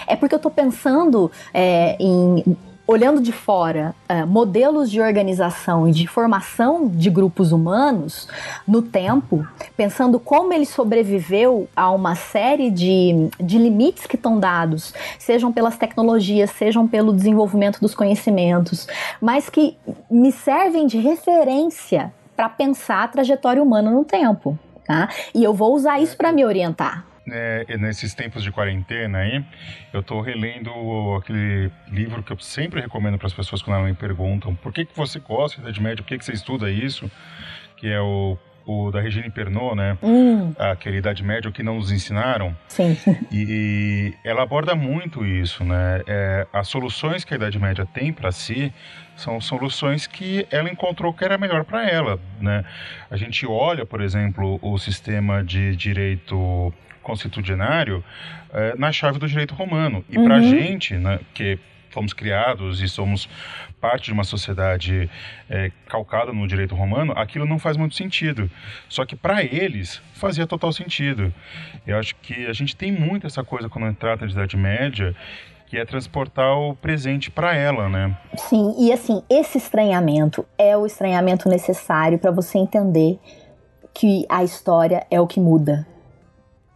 [0.07, 2.55] É porque eu estou pensando é, em
[2.86, 8.28] olhando de fora uh, modelos de organização e de formação de grupos humanos
[8.67, 9.47] no tempo,
[9.78, 15.78] pensando como ele sobreviveu a uma série de, de limites que estão dados, sejam pelas
[15.78, 18.88] tecnologias, sejam pelo desenvolvimento dos conhecimentos,
[19.21, 19.78] mas que
[20.11, 24.57] me servem de referência para pensar a trajetória humana no tempo.
[24.86, 25.07] Tá?
[25.34, 27.05] E eu vou usar isso para me orientar.
[27.26, 29.43] É, nesses tempos de quarentena aí,
[29.93, 30.69] eu estou relendo
[31.17, 34.84] aquele livro que eu sempre recomendo para as pessoas quando elas me perguntam por que,
[34.84, 37.09] que você gosta da Idade Média, por que, que você estuda isso,
[37.78, 39.97] que é o o da Regine Pernod, né?
[40.01, 40.53] Hum.
[40.57, 42.55] Aquela Idade Média, o que não nos ensinaram.
[42.67, 42.97] Sim.
[43.32, 46.01] E, e ela aborda muito isso, né?
[46.07, 48.74] É, as soluções que a Idade Média tem para si
[49.16, 52.64] são soluções que ela encontrou que era melhor para ela, né?
[53.09, 58.03] A gente olha, por exemplo, o sistema de direito constitucionário
[58.51, 60.03] é, na chave do direito romano.
[60.09, 60.26] E uhum.
[60.26, 61.59] para a gente, né, que
[61.91, 63.30] fomos criados e somos
[63.80, 65.09] parte de uma sociedade
[65.49, 68.49] é, calcada no direito romano, aquilo não faz muito sentido.
[68.89, 71.32] Só que para eles fazia total sentido.
[71.86, 75.14] Eu acho que a gente tem muito essa coisa quando trata de Idade Média,
[75.74, 78.15] que é transportar o presente para ela, né?
[78.38, 83.19] Sim, e assim, esse estranhamento é o estranhamento necessário para você entender
[83.91, 85.88] que a história é o que muda.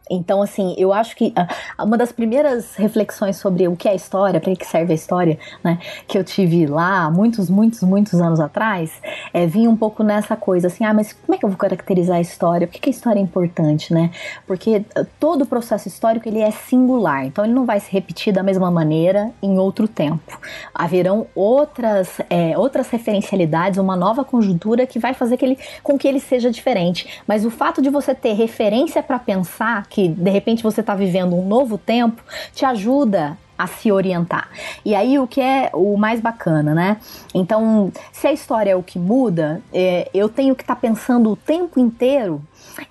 [0.10, 4.39] Então, assim, eu acho que uh, uma das primeiras reflexões sobre o que é história,
[4.39, 8.91] para que serve a história, né, que eu tive lá muitos, muitos, muitos anos atrás,
[9.34, 12.18] é, vinha um pouco nessa coisa, assim, ah, mas como é que eu vou caracterizar
[12.18, 12.68] a história?
[12.68, 14.12] Por que, que a história é importante, né?
[14.45, 18.34] Porque uh, todo o processo histórico, ele é singular, então ele não vai se repetir
[18.34, 20.39] da mesma maneira em outro tempo.
[20.74, 26.08] Haverão outras, é, outras referencialidades, uma nova conjuntura que vai fazer que ele, com que
[26.08, 27.22] ele seja diferente.
[27.28, 31.36] Mas o fato de você ter referência para pensar que de repente você está vivendo
[31.36, 32.22] um novo tempo,
[32.54, 34.48] te ajuda a se orientar.
[34.86, 36.98] E aí o que é o mais bacana, né?
[37.34, 41.32] Então, se a história é o que muda, é, eu tenho que estar tá pensando
[41.32, 42.39] o tempo inteiro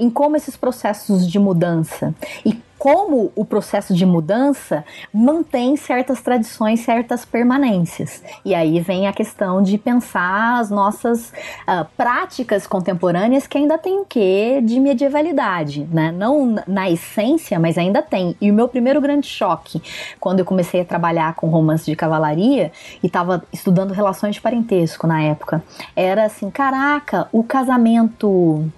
[0.01, 2.13] em como esses processos de mudança
[2.45, 8.23] e como o processo de mudança mantém certas tradições, certas permanências.
[8.45, 11.31] E aí vem a questão de pensar as nossas
[11.67, 16.13] uh, práticas contemporâneas que ainda tem o quê de medievalidade, né?
[16.13, 18.37] Não na essência, mas ainda tem.
[18.41, 19.83] E o meu primeiro grande choque,
[20.21, 22.71] quando eu comecei a trabalhar com romance de cavalaria
[23.03, 25.61] e estava estudando relações de parentesco na época,
[25.97, 28.71] era assim, caraca, o casamento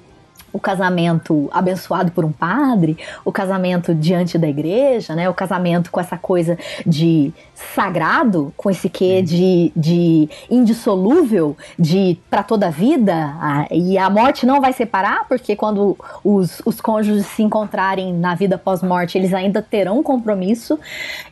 [0.58, 5.30] o casamento abençoado por um padre, o casamento diante da igreja, né?
[5.30, 12.42] O casamento com essa coisa de sagrado, com esse quê de, de indissolúvel, de para
[12.42, 17.26] toda a vida, a, e a morte não vai separar, porque quando os, os cônjuges
[17.26, 20.78] se encontrarem na vida pós-morte, eles ainda terão um compromisso.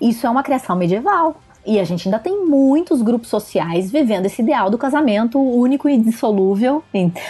[0.01, 1.37] Isso é uma criação medieval.
[1.67, 5.99] E a gente ainda tem muitos grupos sociais vivendo esse ideal do casamento único e
[5.99, 6.83] dissolúvel.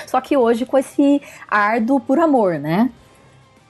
[0.07, 2.91] Só que hoje com esse ar do por amor, né?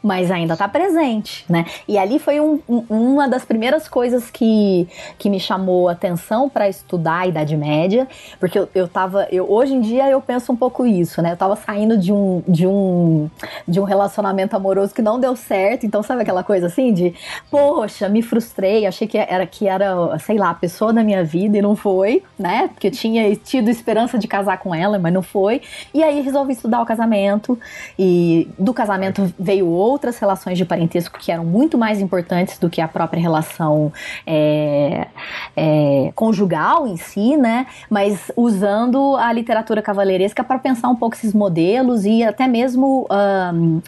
[0.07, 1.67] Mas ainda está presente, né?
[1.89, 4.87] E ali foi um, um, uma das primeiras coisas que,
[5.19, 8.07] que me chamou atenção para estudar a Idade Média,
[8.39, 11.33] porque eu, eu tava, eu, hoje em dia eu penso um pouco isso, né?
[11.33, 13.29] Eu tava saindo de um, de um,
[13.67, 17.13] de um relacionamento amoroso que não deu certo, então sabe aquela coisa assim de,
[17.51, 21.59] poxa, me frustrei, achei que era, que era, sei lá, a pessoa da minha vida
[21.59, 22.69] e não foi, né?
[22.69, 25.63] Porque eu tinha tido esperança de casar com ela, mas não foi.
[25.93, 27.59] E aí resolvi estudar o casamento
[27.99, 32.69] e do casamento veio outro outras relações de parentesco que eram muito mais importantes do
[32.71, 33.93] que a própria relação
[34.27, 35.09] é,
[35.57, 37.67] é, conjugal em si, né?
[37.91, 43.83] Mas usando a literatura cavaleiresca para pensar um pouco esses modelos e até mesmo, uh,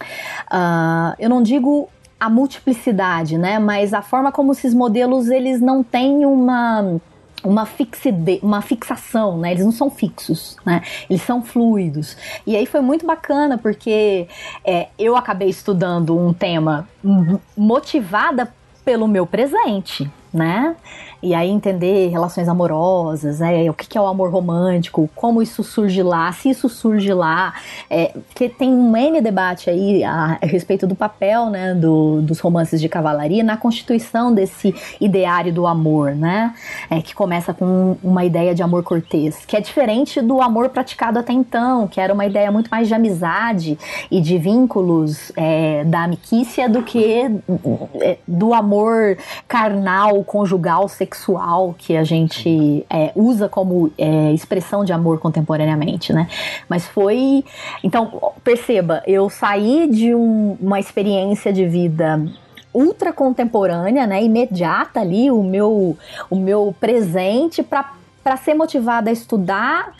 [1.18, 1.88] eu não digo
[2.18, 3.58] a multiplicidade, né?
[3.58, 6.98] Mas a forma como esses modelos eles não têm uma
[7.44, 9.52] uma, fixide, uma fixação, né?
[9.52, 10.82] Eles não são fixos, né?
[11.08, 12.16] Eles são fluidos.
[12.46, 14.28] E aí foi muito bacana porque
[14.64, 16.88] é, eu acabei estudando um tema
[17.56, 18.52] motivada
[18.84, 20.76] pelo meu presente, né?
[21.20, 23.68] E aí entender relações amorosas, né?
[23.68, 27.54] O que é o amor romântico, como isso surge lá, se isso surge lá,
[27.90, 32.38] é, porque tem um N debate aí a, a respeito do papel, né, do, dos
[32.38, 36.54] romances de cavalaria na constituição desse ideário do amor, né?
[36.88, 41.18] É, que começa com uma ideia de amor cortês, que é diferente do amor praticado
[41.18, 43.76] até então, que era uma ideia muito mais de amizade
[44.08, 47.28] e de vínculos é, da amicícia do que
[48.00, 49.18] é, do amor
[49.48, 56.28] carnal, conjugal, sexual que a gente é, usa como é, expressão de amor contemporaneamente, né?
[56.68, 57.44] Mas foi.
[57.82, 62.22] Então, perceba, eu saí de um, uma experiência de vida
[62.72, 65.96] ultra contemporânea, né, imediata ali, o meu,
[66.30, 67.97] o meu presente para
[68.28, 69.94] para ser motivada a estudar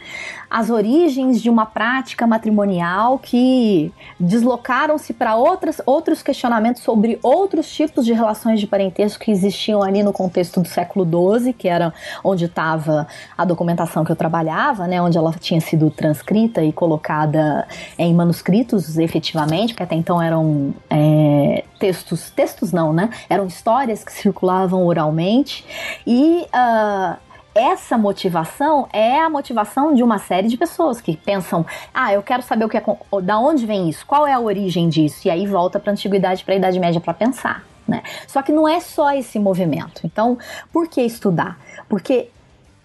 [0.50, 8.12] as origens de uma prática matrimonial que deslocaram-se para outros questionamentos sobre outros tipos de
[8.12, 11.06] relações de parentesco que existiam ali no contexto do século
[11.40, 13.06] XII, que era onde estava
[13.36, 17.66] a documentação que eu trabalhava, né, onde ela tinha sido transcrita e colocada
[17.96, 24.12] em manuscritos efetivamente, que até então eram é, textos, textos não, né, eram histórias que
[24.12, 25.64] circulavam oralmente.
[26.06, 27.27] E uh,
[27.58, 32.42] essa motivação é a motivação de uma série de pessoas que pensam: ah, eu quero
[32.42, 32.82] saber o que é,
[33.22, 36.44] da onde vem isso, qual é a origem disso, e aí volta para a antiguidade,
[36.44, 37.64] para a Idade Média para pensar.
[37.86, 38.02] Né?
[38.26, 40.02] Só que não é só esse movimento.
[40.04, 40.38] Então,
[40.72, 41.58] por que estudar?
[41.88, 42.30] Porque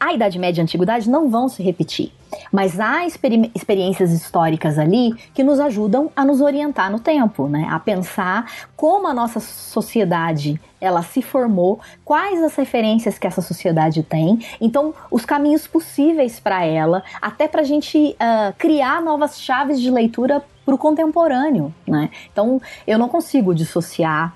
[0.04, 2.12] a Idade Média e a Antiguidade não vão se repetir.
[2.52, 7.68] Mas há experi experiências históricas ali que nos ajudam a nos orientar no tempo, né?
[7.72, 14.04] A pensar como a nossa sociedade ela se formou, quais as referências que essa sociedade
[14.04, 19.80] tem, então os caminhos possíveis para ela, até para a gente uh, criar novas chaves
[19.80, 22.10] de leitura para o contemporâneo, né?
[22.30, 24.36] Então eu não consigo dissociar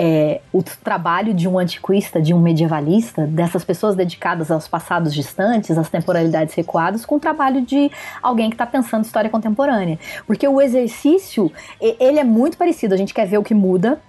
[0.00, 5.76] é, o trabalho de um antiquista, de um medievalista, dessas pessoas dedicadas aos passados distantes,
[5.76, 7.90] às temporalidades recuadas, com o trabalho de
[8.22, 9.98] alguém que está pensando história contemporânea.
[10.24, 14.00] Porque o exercício, ele é muito parecido, a gente quer ver o que muda,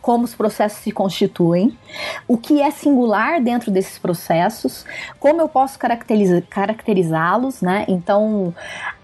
[0.00, 1.76] como os processos se constituem,
[2.28, 4.86] o que é singular dentro desses processos,
[5.18, 5.80] como eu posso
[6.48, 7.86] caracterizá-los, né?
[7.88, 8.54] Então,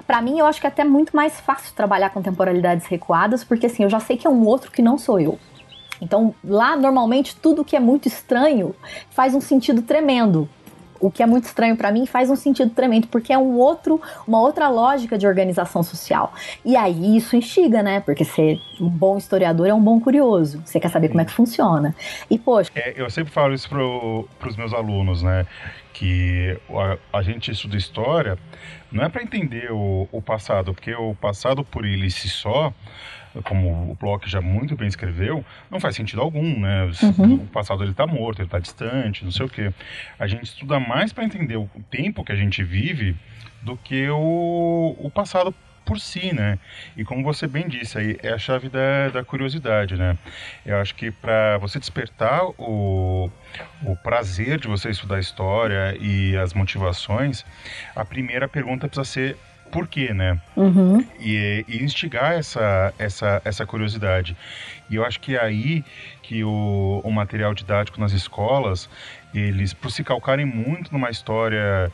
[0.06, 3.66] para mim, eu acho que é até muito mais fácil trabalhar com temporalidades recuadas, porque
[3.66, 5.36] assim, eu já sei que é um outro que não sou eu.
[6.00, 8.74] Então, lá, normalmente, tudo que é muito estranho
[9.10, 10.48] faz um sentido tremendo.
[11.00, 14.00] O que é muito estranho para mim faz um sentido tremendo, porque é um outro,
[14.28, 16.34] uma outra lógica de organização social.
[16.62, 18.00] E aí isso instiga, né?
[18.00, 20.62] Porque ser um bom historiador é um bom curioso.
[20.62, 21.96] Você quer saber como é que funciona.
[22.28, 22.70] E, poxa.
[22.74, 25.46] É, eu sempre falo isso para os meus alunos, né?
[25.94, 28.38] Que a, a gente estuda história
[28.92, 32.74] não é para entender o, o passado, porque o passado por ele si só
[33.44, 36.90] como o Bloch já muito bem escreveu, não faz sentido algum, né?
[37.02, 37.34] Uhum.
[37.34, 39.72] O passado ele está morto, ele está distante, não sei o quê.
[40.18, 43.16] A gente estuda mais para entender o tempo que a gente vive
[43.62, 45.54] do que o, o passado
[45.84, 46.58] por si, né?
[46.96, 50.16] E como você bem disse aí, é a chave da, da curiosidade, né?
[50.64, 53.30] Eu acho que para você despertar o,
[53.84, 57.44] o prazer de você estudar história e as motivações,
[57.96, 59.36] a primeira pergunta precisa ser
[59.70, 60.38] por quê, né?
[60.56, 61.04] Uhum.
[61.18, 64.36] E, e, instigar essa, essa, essa curiosidade.
[64.88, 65.84] E eu acho que é aí
[66.22, 68.88] que o, o material didático nas escolas,
[69.34, 71.90] eles, por se calcarem muito numa história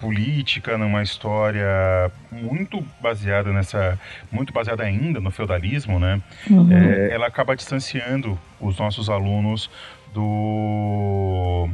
[0.00, 3.98] política, numa história muito baseada nessa,
[4.32, 6.20] muito baseada ainda no feudalismo, né?
[6.50, 6.72] Uhum.
[6.72, 9.70] É, ela acaba distanciando os nossos alunos
[10.14, 11.68] do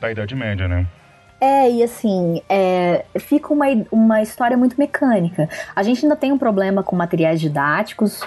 [0.00, 0.86] da Idade Média, né?
[1.40, 5.48] É, e assim, é, fica uma, uma história muito mecânica.
[5.74, 8.20] A gente ainda tem um problema com materiais didáticos.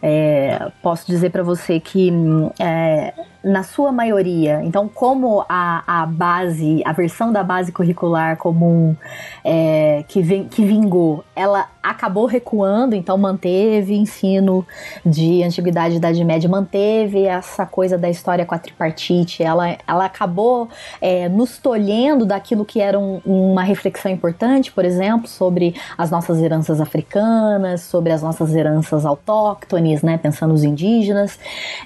[0.00, 2.12] É, posso dizer para você que
[2.60, 4.60] é, na sua maioria.
[4.62, 8.96] Então, como a, a base, a versão da base curricular comum
[9.44, 14.64] é, que, vem, que vingou, ela acabou recuando, então manteve ensino
[15.04, 20.68] de antiguidade idade média, manteve essa coisa da história quadripartite, ela, ela acabou
[21.00, 26.40] é, nos tolhendo daquilo que era um, uma reflexão importante, por exemplo, sobre as nossas
[26.40, 31.38] heranças africanas, sobre as nossas heranças autóctones, né, pensando os indígenas.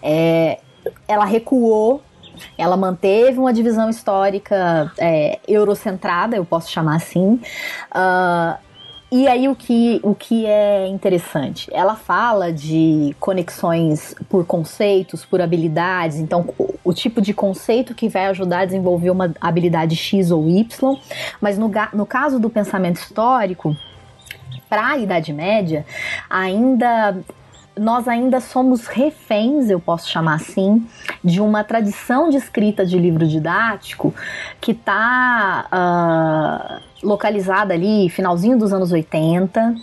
[0.02, 0.58] É,
[1.08, 2.02] ela recuou
[2.58, 7.40] ela manteve uma divisão histórica é, eurocentrada, eu posso chamar assim.
[7.94, 8.66] Uh,
[9.10, 11.70] e aí o que, o que é interessante?
[11.72, 18.08] Ela fala de conexões por conceitos, por habilidades, então o, o tipo de conceito que
[18.08, 20.98] vai ajudar a desenvolver uma habilidade X ou Y,
[21.40, 23.76] mas no, no caso do pensamento histórico,
[24.68, 25.86] para a Idade Média,
[26.28, 27.16] ainda
[27.78, 30.86] nós ainda somos reféns, eu posso chamar assim,
[31.22, 34.14] de uma tradição de escrita de livro didático
[34.60, 39.74] que está uh, ah, localizada ali finalzinho dos anos 80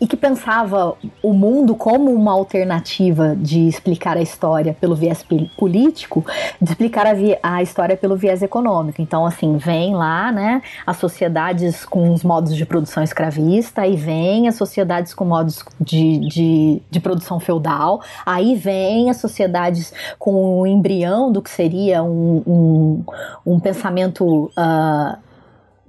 [0.00, 5.24] e que pensava o mundo como uma alternativa de explicar a história pelo viés
[5.56, 6.24] político,
[6.60, 9.00] de explicar a, a, história pelo viés econômico.
[9.00, 14.48] Então, assim, vem lá, né, as sociedades com os modos de produção escravista, aí vem
[14.48, 20.66] as sociedades com modos de, de, de produção feudal, aí vem as sociedades com o
[20.66, 23.04] embrião do que seria um, um,
[23.46, 25.25] um pensamento uh,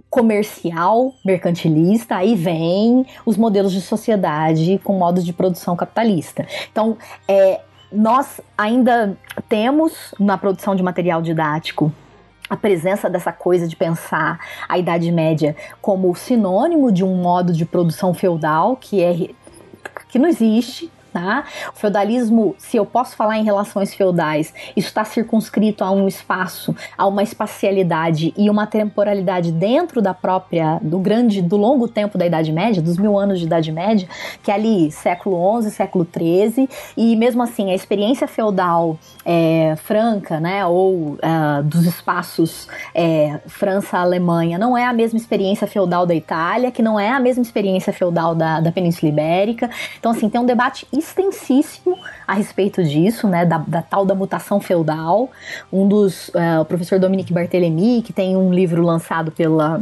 [0.10, 6.48] comercial, mercantilista, aí vem os modelos de sociedade com modos de produção capitalista.
[6.72, 6.98] Então,
[7.28, 11.92] é, nós ainda temos na produção de material didático
[12.50, 17.66] a presença dessa coisa de pensar a Idade Média como sinônimo de um modo de
[17.66, 19.30] produção feudal que é
[20.10, 21.46] que não existe, Tá?
[21.76, 26.76] O feudalismo, se eu posso falar em relações feudais, isso está circunscrito a um espaço,
[26.96, 32.28] a uma espacialidade e uma temporalidade dentro da própria, do grande, do longo tempo da
[32.28, 34.08] Idade Média, dos mil anos de Idade Média,
[34.44, 40.40] que é ali século XI, século XIII, e mesmo assim a experiência feudal é, franca,
[40.40, 46.70] né, ou uh, dos espaços é, França-Alemanha, não é a mesma experiência feudal da Itália,
[46.70, 49.68] que não é a mesma experiência feudal da, da Península Ibérica.
[49.98, 51.98] Então, assim, tem um debate extensíssimo
[52.28, 55.30] a respeito disso, né, da, da tal da mutação feudal.
[55.72, 59.82] Um dos, uh, o professor Dominique Barthelemy, que tem um livro lançado pela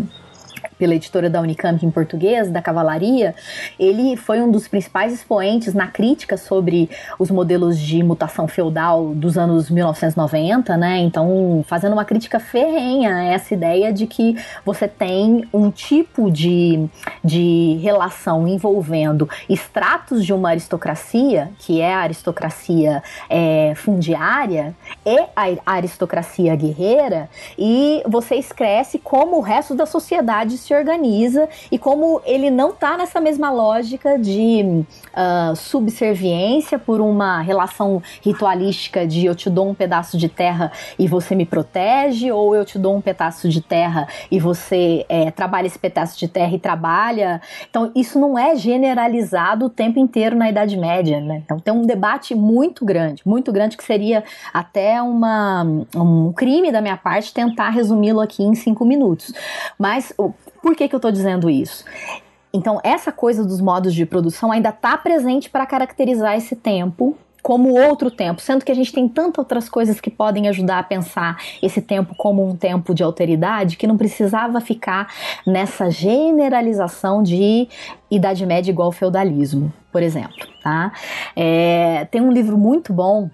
[0.77, 3.35] pela editora da Unicamp em português, da Cavalaria,
[3.79, 9.37] ele foi um dos principais expoentes na crítica sobre os modelos de mutação feudal dos
[9.37, 10.99] anos 1990, né?
[10.99, 16.87] Então, fazendo uma crítica ferrenha a essa ideia de que você tem um tipo de,
[17.23, 25.73] de relação envolvendo estratos de uma aristocracia, que é a aristocracia é, fundiária, e a
[25.73, 32.49] aristocracia guerreira, e você escreve como o resto da sociedade se organiza e como ele
[32.49, 39.49] não está nessa mesma lógica de uh, subserviência por uma relação ritualística de eu te
[39.49, 43.47] dou um pedaço de terra e você me protege, ou eu te dou um pedaço
[43.47, 47.41] de terra e você é, trabalha esse pedaço de terra e trabalha.
[47.69, 51.41] Então, isso não é generalizado o tempo inteiro na Idade Média, né?
[51.45, 55.63] Então, tem um debate muito grande, muito grande, que seria até uma,
[55.95, 59.33] um crime da minha parte tentar resumi-lo aqui em cinco minutos.
[59.77, 60.13] Mas
[60.65, 61.85] por que, que eu estou dizendo isso?
[62.51, 67.79] Então, essa coisa dos modos de produção ainda está presente para caracterizar esse tempo como
[67.79, 71.37] outro tempo, sendo que a gente tem tantas outras coisas que podem ajudar a pensar
[71.61, 75.13] esse tempo como um tempo de alteridade que não precisava ficar
[75.45, 77.67] nessa generalização de
[78.09, 80.47] Idade Média igual feudalismo, por exemplo.
[80.63, 80.91] Tá?
[81.35, 83.29] É, tem um livro muito bom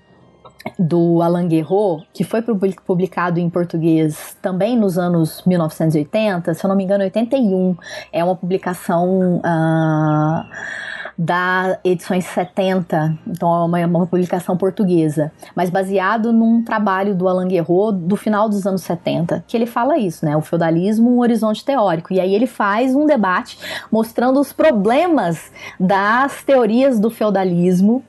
[0.78, 2.42] do Alain Guerreau, que foi
[2.86, 7.76] publicado em português também nos anos 1980, se eu não me engano, 81.
[8.12, 9.38] É uma publicação.
[9.38, 10.91] Uh,
[11.22, 17.28] da edições 70, então é uma, é uma, publicação portuguesa, mas baseado num trabalho do
[17.28, 20.36] Alain Guerreau do final dos anos 70, que ele fala isso, né?
[20.36, 22.12] O feudalismo, um horizonte teórico.
[22.12, 23.60] E aí ele faz um debate
[23.92, 28.04] mostrando os problemas das teorias do feudalismo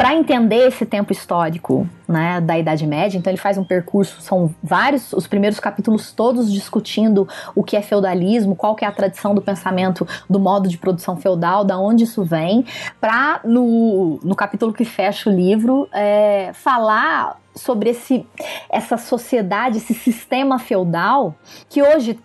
[0.00, 3.18] para entender esse tempo histórico né, da Idade Média.
[3.18, 7.82] Então ele faz um percurso, são vários, os primeiros capítulos todos discutindo o que é
[7.82, 12.04] feudalismo, qual que é a tradição do pensamento do modo de produção feudal, da onde
[12.04, 12.64] isso vem,
[13.00, 18.24] para no, no capítulo que fecha o livro é, falar sobre esse,
[18.70, 21.34] essa sociedade, esse sistema feudal
[21.68, 22.18] que hoje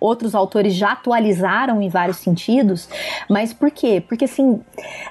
[0.00, 2.88] outros autores já atualizaram em vários sentidos,
[3.28, 4.02] mas por quê?
[4.08, 4.62] Porque assim,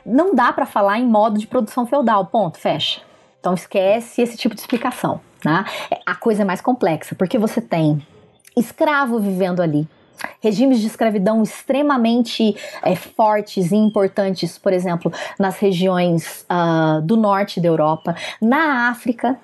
[0.04, 3.02] não dá para falar em modo de produção feudal, ponto, fecha.
[3.40, 5.64] Então esquece esse tipo de explicação, né?
[6.06, 8.06] A coisa é mais complexa, porque você tem
[8.58, 9.88] escravo vivendo ali,
[10.42, 17.60] regimes de escravidão extremamente é, fortes e importantes, por exemplo, nas regiões uh, do norte
[17.60, 19.38] da Europa, na África,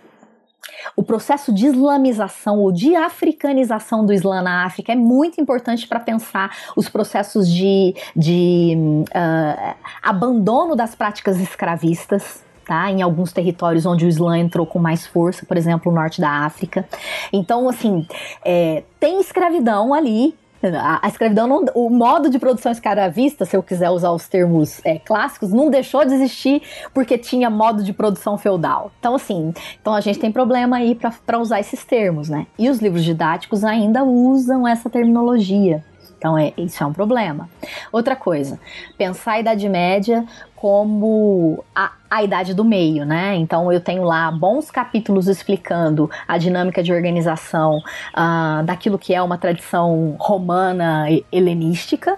[0.95, 5.99] o processo de islamização ou de africanização do Islã na África é muito importante para
[5.99, 8.75] pensar os processos de, de
[9.09, 12.43] uh, abandono das práticas escravistas.
[12.67, 16.19] Tá, em alguns territórios onde o Islã entrou com mais força, por exemplo, o norte
[16.19, 16.83] da África.
[17.31, 18.07] Então, assim,
[18.43, 20.33] é, tem escravidão ali,
[20.73, 24.99] a, escravidão, não, o modo de produção escravista, se eu quiser usar os termos é,
[24.99, 26.61] clássicos, não deixou de existir
[26.93, 28.91] porque tinha modo de produção feudal.
[28.99, 32.47] Então, assim, então a gente tem problema aí para usar esses termos, né?
[32.57, 35.83] E os livros didáticos ainda usam essa terminologia.
[36.17, 37.49] Então, é, isso é um problema.
[37.91, 38.59] Outra coisa,
[38.97, 40.25] pensar a Idade Média
[40.65, 43.35] como a, a idade do meio, né?
[43.35, 49.21] Então eu tenho lá bons capítulos explicando a dinâmica de organização uh, daquilo que é
[49.21, 52.17] uma tradição romana helenística,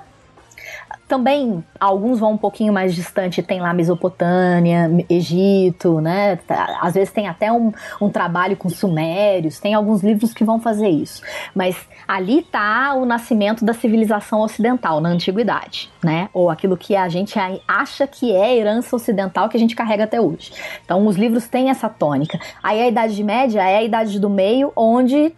[1.08, 6.36] também alguns vão um pouquinho mais distante, tem lá Mesopotâmia, Egito, né?
[6.36, 10.60] Tá, às vezes tem até um, um trabalho com sumérios, tem alguns livros que vão
[10.60, 11.22] fazer isso.
[11.56, 11.78] Mas
[12.08, 16.30] ali está o nascimento da civilização ocidental na antiguidade, né?
[16.34, 17.36] Ou aquilo que a gente
[17.68, 20.52] acha que é herança ocidental que a gente carrega até hoje.
[20.84, 22.40] Então os livros têm essa tônica.
[22.62, 25.34] Aí a Idade Média é a idade do meio, onde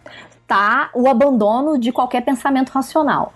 [0.50, 3.32] está o abandono de qualquer pensamento racional.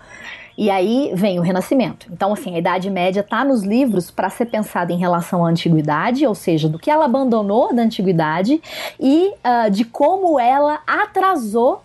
[0.57, 2.07] E aí vem o Renascimento.
[2.11, 6.25] Então, assim, a Idade Média está nos livros para ser pensada em relação à antiguidade,
[6.25, 8.61] ou seja, do que ela abandonou da antiguidade
[8.99, 11.81] e uh, de como ela atrasou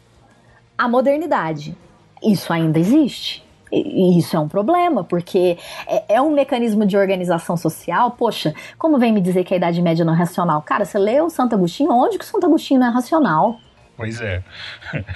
[0.78, 1.76] a modernidade.
[2.22, 3.44] Isso ainda existe.
[3.72, 5.56] E isso é um problema, porque
[5.86, 8.12] é, é, um mecanismo de organização social.
[8.12, 10.60] Poxa, como vem me dizer que a Idade Média não é racional?
[10.62, 11.92] Cara, você leu Santo Agostinho?
[11.92, 13.58] Onde que o Santo Agostinho não é racional?
[14.00, 14.42] Pois é.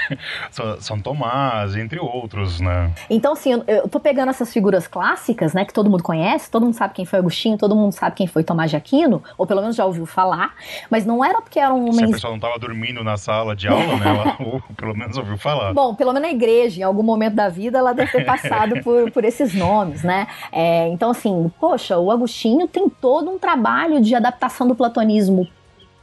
[0.78, 2.92] São Tomás, entre outros, né?
[3.08, 6.74] Então, assim, eu, tô pegando essas figuras clássicas, né, que todo mundo conhece, todo mundo
[6.74, 9.74] sabe quem foi Agostinho, todo mundo sabe quem foi Tomás de Aquino, ou pelo menos
[9.74, 10.54] já ouviu falar,
[10.90, 11.94] mas não era porque era um homem...
[11.94, 15.16] Se a pessoa não tava dormindo na sala de aula, né, ela, ou pelo menos
[15.16, 15.72] ouviu falar.
[15.72, 19.10] Bom, pelo menos na igreja, em algum momento da vida, ela deve ter passado por,
[19.12, 20.26] por esses nomes, né?
[20.52, 25.48] É, então, assim, poxa, o Agostinho tem todo um trabalho de adaptação do platonismo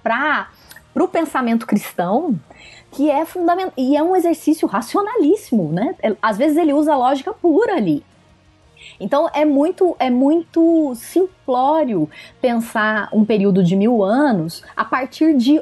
[0.01, 0.49] para
[0.95, 2.36] o pensamento cristão
[2.91, 5.95] que é fundamental e é um exercício racionalíssimo, né?
[6.21, 8.03] Às vezes ele usa lógica pura ali.
[9.01, 12.09] Então é muito, é muito simplório
[12.41, 15.61] pensar um período de mil anos a partir de,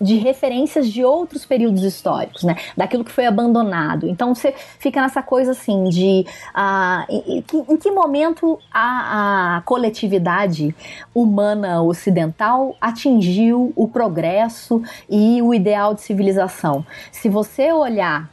[0.00, 2.56] de referências de outros períodos históricos, né?
[2.76, 4.06] Daquilo que foi abandonado.
[4.06, 10.74] Então você fica nessa coisa assim de uh, em, em, que momento a, a coletividade
[11.14, 16.84] humana ocidental atingiu o progresso e o ideal de civilização.
[17.10, 18.30] Se você olhar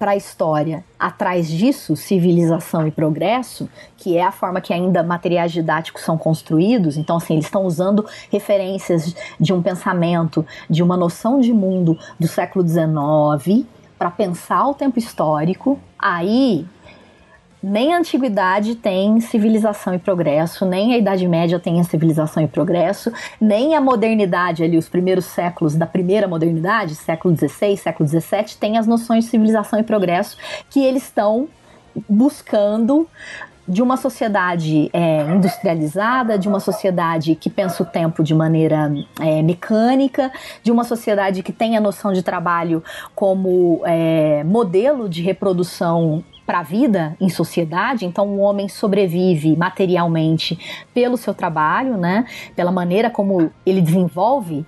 [0.00, 5.52] para a história atrás disso, civilização e progresso, que é a forma que ainda materiais
[5.52, 6.96] didáticos são construídos.
[6.96, 12.26] Então, assim, eles estão usando referências de um pensamento, de uma noção de mundo do
[12.26, 13.66] século XIX
[13.98, 15.78] para pensar o tempo histórico.
[15.98, 16.66] Aí
[17.62, 23.12] nem a antiguidade tem civilização e progresso, nem a Idade Média tem civilização e progresso,
[23.40, 28.78] nem a modernidade ali, os primeiros séculos da primeira modernidade, século XVI, século XVII, tem
[28.78, 30.36] as noções de civilização e progresso
[30.70, 31.48] que eles estão
[32.08, 33.06] buscando
[33.68, 39.42] de uma sociedade é, industrializada, de uma sociedade que pensa o tempo de maneira é,
[39.42, 40.32] mecânica,
[40.62, 42.82] de uma sociedade que tem a noção de trabalho
[43.14, 50.58] como é, modelo de reprodução para a vida em sociedade, então o homem sobrevive materialmente
[50.92, 52.26] pelo seu trabalho, né?
[52.56, 54.66] Pela maneira como ele desenvolve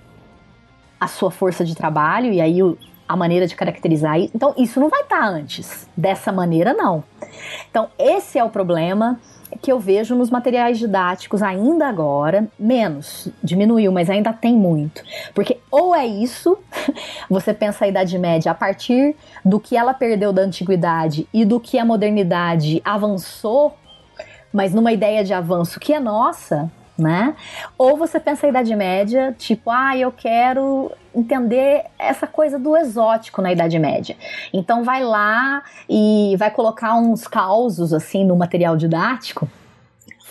[0.97, 2.59] a sua força de trabalho e aí
[3.05, 4.17] a maneira de caracterizar.
[4.17, 7.03] Então isso não vai estar tá antes dessa maneira não.
[7.69, 9.19] Então esse é o problema
[9.61, 15.03] que eu vejo nos materiais didáticos ainda agora, menos, diminuiu, mas ainda tem muito.
[15.33, 16.57] Porque ou é isso,
[17.29, 21.59] você pensa a Idade Média a partir do que ela perdeu da antiguidade e do
[21.59, 23.75] que a modernidade avançou,
[24.51, 27.35] mas numa ideia de avanço que é nossa, né?
[27.77, 33.41] Ou você pensa a Idade Média, tipo, ah, eu quero entender essa coisa do exótico
[33.41, 34.15] na Idade Média.
[34.51, 39.47] Então vai lá e vai colocar uns causos assim no material didático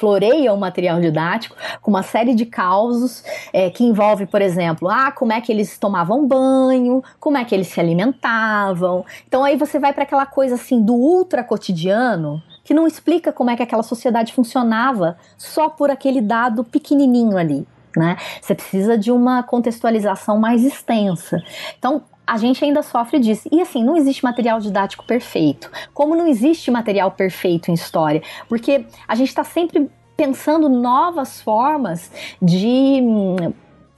[0.03, 5.13] floreia o material didático com uma série de causos é, que envolve, por exemplo, ah,
[5.13, 9.07] como é que eles tomavam banho, como é que eles se alimentavam.
[9.29, 12.43] Então aí você vai para aquela coisa assim do ultra cotidiano
[12.73, 17.69] que não explica como é que aquela sociedade funcionava só por aquele dado pequenininho ali.
[17.95, 18.17] Né?
[18.41, 21.37] Você precisa de uma contextualização mais extensa.
[21.79, 23.47] Então, a gente ainda sofre disso.
[23.53, 25.71] E assim, não existe material didático perfeito.
[25.93, 28.23] Como não existe material perfeito em história?
[28.49, 32.11] Porque a gente está sempre pensando novas formas
[32.41, 33.53] de hum,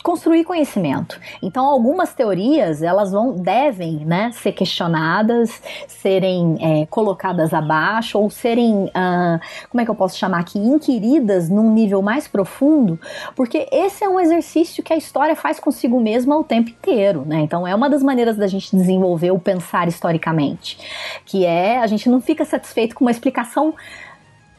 [0.05, 1.19] construir conhecimento.
[1.43, 8.85] Então, algumas teorias elas vão devem, né, ser questionadas, serem é, colocadas abaixo ou serem,
[8.85, 9.41] uh,
[9.71, 13.01] como é que eu posso chamar aqui, inquiridas num nível mais profundo,
[13.35, 17.41] porque esse é um exercício que a história faz consigo mesma o tempo inteiro, né?
[17.41, 20.79] Então, é uma das maneiras da gente desenvolver o pensar historicamente,
[21.25, 23.75] que é a gente não fica satisfeito com uma explicação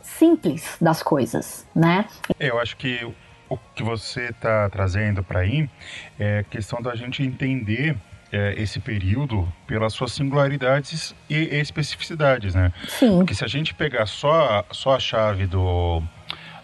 [0.02, 2.06] simples das coisas, né?
[2.40, 3.06] Eu acho que
[3.50, 5.70] o que você está trazendo para aí
[6.20, 7.96] é a questão da gente entender
[8.32, 12.74] é, esse período pelas suas singularidades e especificidades, né?
[12.88, 13.18] Sim.
[13.18, 16.02] Porque se a gente pegar só, só a chave do,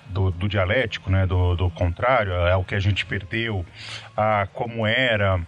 [0.08, 3.66] do, do, dialético, né, do, do contrário, é o que a gente perdeu,
[4.18, 5.40] a como era,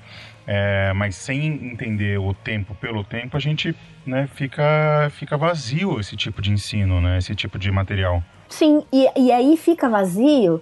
[0.46, 3.76] é, mas sem entender o tempo pelo tempo, a gente
[4.06, 8.24] né, fica, fica vazio esse tipo de ensino, né, esse tipo de material.
[8.50, 10.62] Sim, e, e aí fica vazio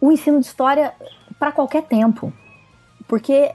[0.00, 0.92] o ensino de história
[1.38, 2.32] para qualquer tempo.
[3.08, 3.50] Porque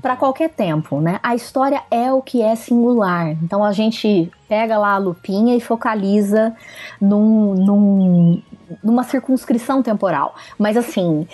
[0.00, 1.18] para qualquer tempo, né?
[1.20, 3.30] A história é o que é singular.
[3.42, 6.54] Então a gente pega lá a lupinha e focaliza
[7.00, 8.42] num, num,
[8.84, 10.36] numa circunscrição temporal.
[10.56, 11.26] Mas assim,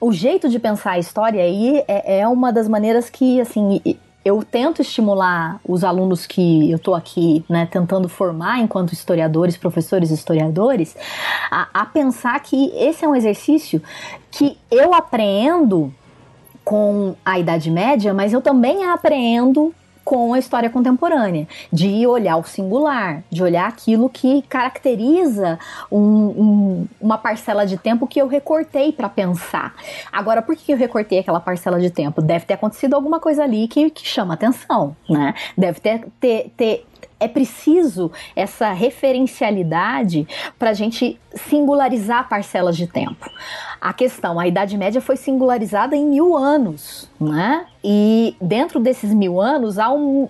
[0.00, 3.80] o jeito de pensar a história aí é, é uma das maneiras que assim
[4.24, 10.10] eu tento estimular os alunos que eu estou aqui, né, tentando formar enquanto historiadores, professores
[10.10, 10.96] historiadores,
[11.50, 13.82] a, a, pensar que esse é um exercício
[14.30, 15.92] que eu apreendo
[16.64, 19.74] com a Idade Média, mas eu também apreendo
[20.10, 25.56] com a história contemporânea, de olhar o singular, de olhar aquilo que caracteriza
[25.88, 29.72] um, um, uma parcela de tempo que eu recortei para pensar.
[30.10, 32.20] Agora, por que eu recortei aquela parcela de tempo?
[32.20, 35.32] Deve ter acontecido alguma coisa ali que, que chama atenção, né?
[35.56, 36.84] Deve ter, ter, ter
[37.20, 40.26] é preciso essa referencialidade
[40.58, 43.30] para a gente singularizar parcelas de tempo.
[43.80, 47.66] A questão, a Idade Média foi singularizada em mil anos, né?
[47.84, 50.28] E dentro desses mil anos há um,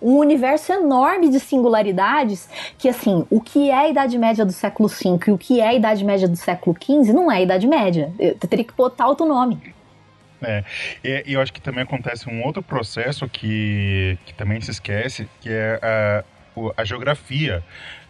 [0.00, 2.48] um universo enorme de singularidades
[2.78, 5.68] que, assim, o que é a Idade Média do século V e o que é
[5.68, 8.12] a Idade Média do século XV não é a Idade Média.
[8.18, 9.60] Eu teria que botar outro nome.
[10.42, 10.64] É,
[11.04, 15.50] e, eu acho que também acontece um outro processo que, que também se esquece, que
[15.50, 16.24] é a,
[16.76, 17.62] a geografia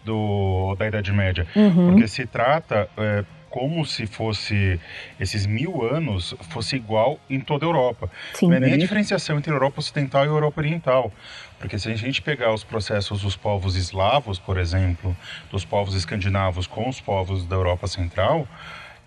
[0.03, 1.47] do, da Idade Média.
[1.55, 1.91] Uhum.
[1.91, 4.79] Porque se trata é, como se fosse
[5.19, 8.09] esses mil anos fosse igual em toda a Europa.
[8.33, 8.47] Sim.
[8.47, 11.11] Não é nem a diferenciação entre Europa Ocidental e Europa Oriental.
[11.59, 15.15] Porque se a gente pegar os processos dos povos eslavos, por exemplo,
[15.51, 18.47] dos povos escandinavos com os povos da Europa Central,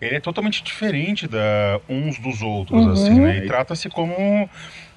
[0.00, 2.92] ele é totalmente diferente da uns dos outros, uhum.
[2.92, 3.38] assim, né?
[3.38, 4.48] E trata-se como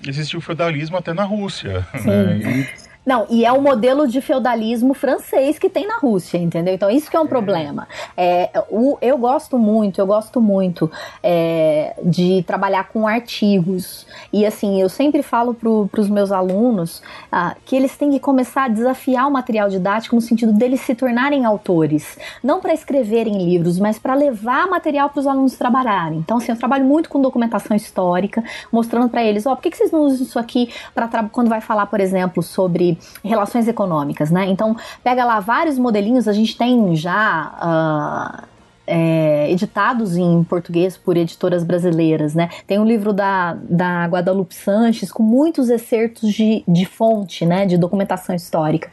[0.05, 2.07] existiu o feudalismo até na Rússia, Sim.
[2.07, 2.39] né?
[2.83, 2.87] E...
[3.07, 6.73] Não, e é o modelo de feudalismo francês que tem na Rússia, entendeu?
[6.73, 7.27] Então isso que é um é.
[7.29, 7.87] problema.
[8.17, 10.91] É, o, eu gosto muito, eu gosto muito
[11.23, 14.05] é, de trabalhar com artigos.
[14.33, 17.01] E assim, eu sempre falo para os meus alunos
[17.31, 20.93] ah, que eles têm que começar a desafiar o material didático no sentido deles se
[20.93, 22.17] tornarem autores.
[22.43, 26.19] Não para escreverem livros, mas para levar material para os alunos trabalharem.
[26.19, 29.71] Então, assim, eu trabalho muito com documentação histórica, mostrando para eles, ó, oh, por que,
[29.71, 34.31] que vocês não usam isso aqui para quando vai falar, por exemplo, sobre relações econômicas,
[34.31, 34.45] né?
[34.47, 38.43] Então, pega lá vários modelinhos, a gente tem já.
[38.43, 42.49] Uh, é, editados em português por editoras brasileiras, né?
[42.65, 47.65] Tem um livro da, da Guadalupe Sanches com muitos excertos de, de fonte, né?
[47.65, 48.89] De documentação histórica.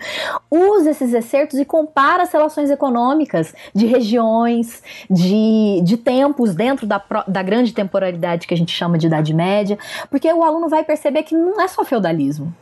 [0.51, 7.03] Usa esses excertos e compara as relações econômicas de regiões, de, de tempos dentro da,
[7.29, 9.79] da grande temporalidade que a gente chama de Idade Média,
[10.11, 12.53] porque o aluno vai perceber que não é só feudalismo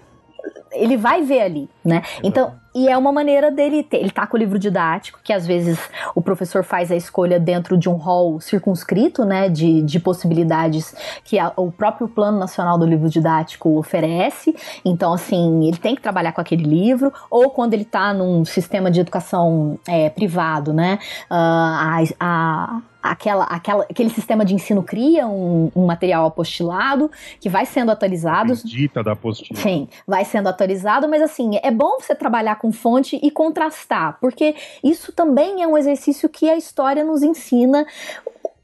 [0.73, 2.03] ele vai ver ali, né?
[2.23, 5.47] Então, e é uma maneira dele ter, ele tá com o livro didático, que às
[5.47, 5.79] vezes
[6.15, 11.39] o professor faz a escolha dentro de um hall circunscrito, né, de, de possibilidades que
[11.39, 14.57] a, o próprio Plano Nacional do Livro Didático oferece.
[14.85, 18.91] Então, assim, ele tem que trabalhar com aquele livro, ou quando ele tá num sistema
[18.91, 20.99] de educação é, privado, né,
[21.31, 27.49] uh, a, a aquela, aquela, aquele sistema de ensino cria um, um, material apostilado que
[27.49, 28.55] vai sendo atualizado.
[28.65, 29.59] Dita da apostila.
[29.59, 34.55] Sim, vai sendo atualizado, mas assim, é bom você trabalhar com fonte e contrastar, porque
[34.85, 37.87] isso também é um exercício que a história nos ensina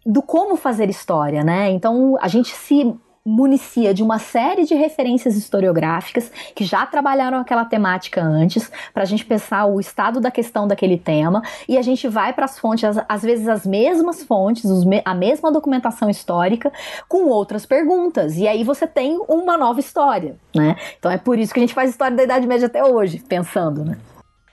[0.07, 1.70] do como fazer história, né?
[1.70, 2.95] Então a gente se
[3.28, 9.06] municia de uma série de referências historiográficas que já trabalharam aquela temática antes, para a
[9.06, 12.84] gente pensar o estado da questão daquele tema, e a gente vai para as fontes,
[13.08, 14.64] às vezes as mesmas fontes,
[15.04, 16.72] a mesma documentação histórica,
[17.06, 20.76] com outras perguntas, e aí você tem uma nova história, né?
[20.98, 23.84] Então é por isso que a gente faz história da Idade Média até hoje, pensando,
[23.84, 23.98] né?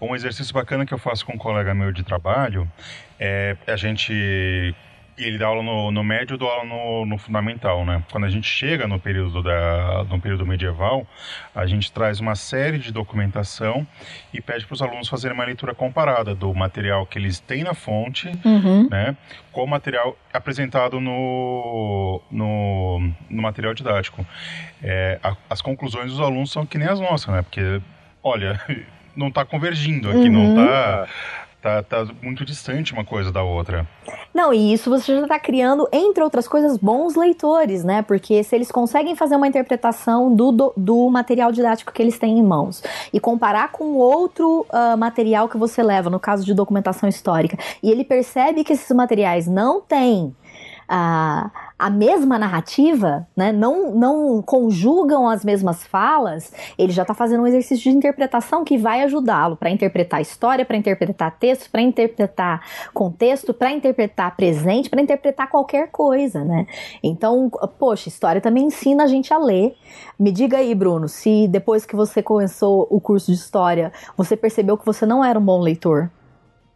[0.01, 2.69] Um exercício bacana que eu faço com um colega meu de trabalho
[3.17, 4.75] é a gente
[5.17, 8.03] ele dá aula no, no médio e dá aula no, no, fundamental, né?
[8.11, 11.07] Quando a gente chega no período, da, no período medieval,
[11.53, 13.87] a gente traz uma série de documentação
[14.33, 17.73] e pede para os alunos fazerem uma leitura comparada do material que eles têm na
[17.73, 18.89] fonte, uhum.
[18.89, 19.15] né?
[19.51, 24.25] Com o material apresentado no, no, no material didático.
[24.83, 27.41] É, a, as conclusões dos alunos são que nem as nossas, né?
[27.41, 27.81] Porque,
[28.21, 28.59] olha,
[29.15, 30.31] não está convergindo aqui, uhum.
[30.31, 31.07] não está...
[31.65, 33.87] Tá, tá muito distante uma coisa da outra.
[34.31, 38.03] Não, e isso você já está criando, entre outras coisas, bons leitores, né?
[38.03, 42.37] Porque se eles conseguem fazer uma interpretação do, do, do material didático que eles têm
[42.37, 47.09] em mãos e comparar com outro uh, material que você leva, no caso de documentação
[47.09, 50.35] histórica, e ele percebe que esses materiais não têm
[50.87, 57.43] a, a mesma narrativa, né, não, não conjugam as mesmas falas, ele já está fazendo
[57.43, 62.61] um exercício de interpretação que vai ajudá-lo para interpretar história, para interpretar texto, para interpretar
[62.93, 66.67] contexto, para interpretar presente, para interpretar qualquer coisa, né?
[67.03, 69.75] Então, poxa, história também ensina a gente a ler.
[70.19, 74.77] Me diga aí, Bruno, se depois que você começou o curso de história, você percebeu
[74.77, 76.09] que você não era um bom leitor.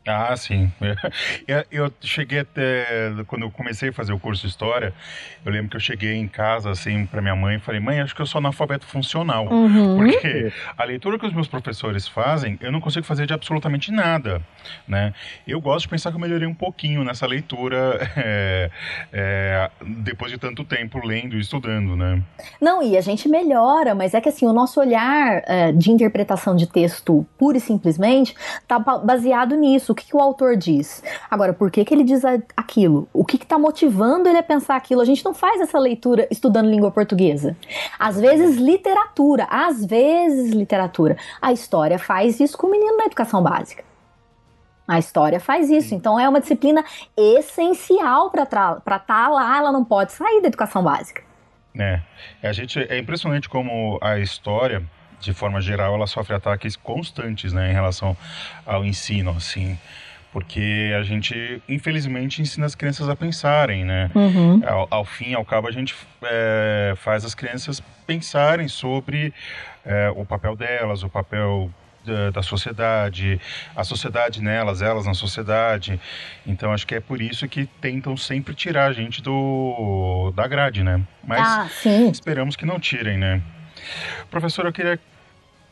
[0.08, 0.72] Ah, sim.
[1.72, 3.12] Eu cheguei até.
[3.28, 4.94] Quando eu comecei a fazer o curso de História,
[5.46, 8.16] eu lembro que eu cheguei em casa, assim, para minha mãe e falei: mãe, acho
[8.16, 9.48] que eu sou analfabeto funcional.
[9.48, 9.98] Uhum.
[9.98, 14.42] Porque a leitura que os meus professores fazem, eu não consigo fazer de absolutamente nada.
[14.88, 15.14] Né?
[15.48, 18.72] Eu gosto de pensar que eu melhorei um pouquinho nessa leitura é,
[19.12, 19.72] é,
[20.04, 22.22] depois de tanto tempo lendo e estudando, né?
[22.60, 26.56] Não, e a gente melhora, mas é que assim, o nosso olhar é, de interpretação
[26.56, 31.04] de texto pura e simplesmente está baseado nisso que, que o autor diz.
[31.30, 32.24] Agora, por que, que ele diz
[32.56, 33.08] aquilo?
[33.14, 35.02] O que está motivando ele a pensar aquilo?
[35.02, 37.56] A gente não faz essa leitura estudando língua portuguesa.
[37.98, 39.48] Às vezes, literatura.
[39.50, 41.18] Às vezes, literatura.
[41.42, 43.84] A história faz isso com o menino na educação básica.
[44.88, 45.94] A história faz isso.
[45.94, 46.84] Então, é uma disciplina
[47.16, 49.58] essencial para estar tá lá.
[49.58, 51.22] Ela não pode sair da educação básica.
[51.78, 52.02] É.
[52.42, 54.84] A gente, é impressionante como a história
[55.20, 58.16] de forma geral, ela sofre ataques constantes, né, em relação
[58.66, 59.78] ao ensino, assim,
[60.32, 64.12] porque a gente, infelizmente, ensina as crianças a pensarem, né?
[64.14, 64.62] Uhum.
[64.66, 69.34] Ao, ao, fim, ao cabo, a gente é, faz as crianças pensarem sobre
[69.84, 71.72] é, o papel delas, o papel
[72.06, 73.42] da, da, sociedade,
[73.76, 76.00] a sociedade nelas, elas na sociedade.
[76.46, 80.84] Então acho que é por isso que tentam sempre tirar a gente do da grade,
[80.84, 81.02] né?
[81.24, 81.70] Mas ah,
[82.12, 83.42] esperamos que não tirem, né?
[84.30, 85.00] Professor, eu queria.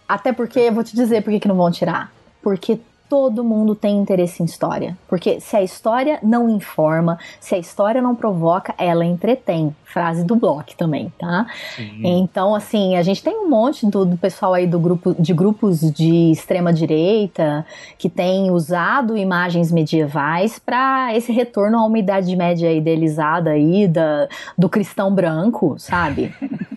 [0.07, 2.11] Até porque, vou te dizer por que não vão tirar.
[2.41, 4.97] Porque todo mundo tem interesse em história.
[5.07, 9.76] Porque se a história não informa, se a história não provoca, ela entretém.
[9.86, 11.47] Frase do Bloch também, tá?
[11.76, 12.01] Sim.
[12.03, 15.80] Então, assim, a gente tem um monte do, do, pessoal aí do grupo, de grupos
[15.91, 17.65] de extrema direita
[17.97, 24.28] que tem usado imagens medievais para esse retorno a uma idade média idealizada aí da,
[24.57, 26.36] do cristão branco, sabe?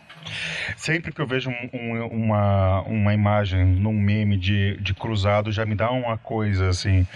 [0.77, 5.65] Sempre que eu vejo um, um, uma, uma imagem num meme de, de cruzado, já
[5.65, 7.07] me dá uma coisa assim,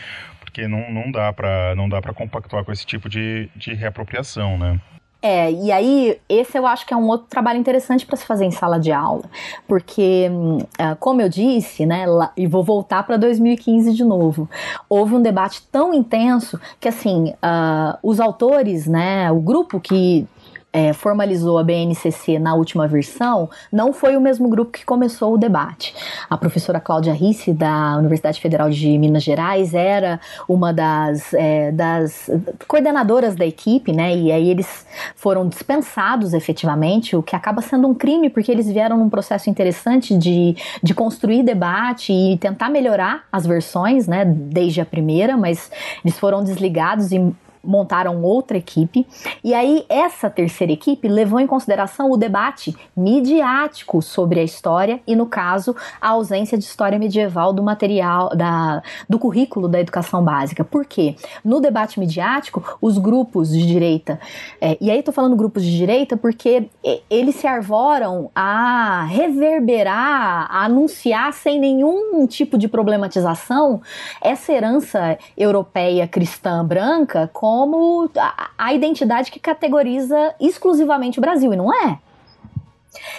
[0.41, 4.59] porque não, não dá para não dá para compactuar com esse tipo de, de reapropriação,
[4.59, 4.81] né?
[5.27, 8.45] É, e aí, esse eu acho que é um outro trabalho interessante para se fazer
[8.45, 9.25] em sala de aula,
[9.67, 10.31] porque,
[10.79, 12.05] ah, como eu disse, né,
[12.37, 14.47] e vou voltar para 2015 de novo,
[14.87, 20.29] houve um debate tão intenso que, assim, uh, os autores, né, o grupo que
[20.75, 25.39] é, formalizou a BNCC na última versão, não foi o mesmo grupo que começou o
[25.39, 25.95] debate.
[26.29, 30.19] A professora Cláudia Risse, da Universidade Federal de Minas Gerais, era
[30.49, 32.29] uma das, é, das
[32.67, 34.17] coordenadoras da equipe, né?
[34.17, 38.99] E aí eles foram dispensados efetivamente, o que acaba sendo um crime, porque eles vieram
[38.99, 44.25] num processo interessante de, de construir debate e tentar melhorar as versões, né?
[44.25, 45.71] Desde a primeira, mas
[46.05, 47.33] eles foram desligados e
[47.65, 49.07] montaram outra equipe.
[49.43, 55.17] E aí, essa terceira equipe levou em consideração o debate midiático sobre a história e,
[55.17, 60.65] no caso, a ausência de história medieval do material, da, do currículo da educação básica.
[60.65, 61.17] Por quê?
[61.45, 64.19] No debate midiático, os grupos de direita,
[64.61, 66.69] é, e aí estou falando grupos de direita porque
[67.09, 73.81] eles se arvoram a reverberar, a anunciar sem nenhum tipo de problematização
[74.21, 81.53] essa herança europeia cristã branca com como a, a identidade que categoriza exclusivamente o Brasil,
[81.53, 82.01] e não é.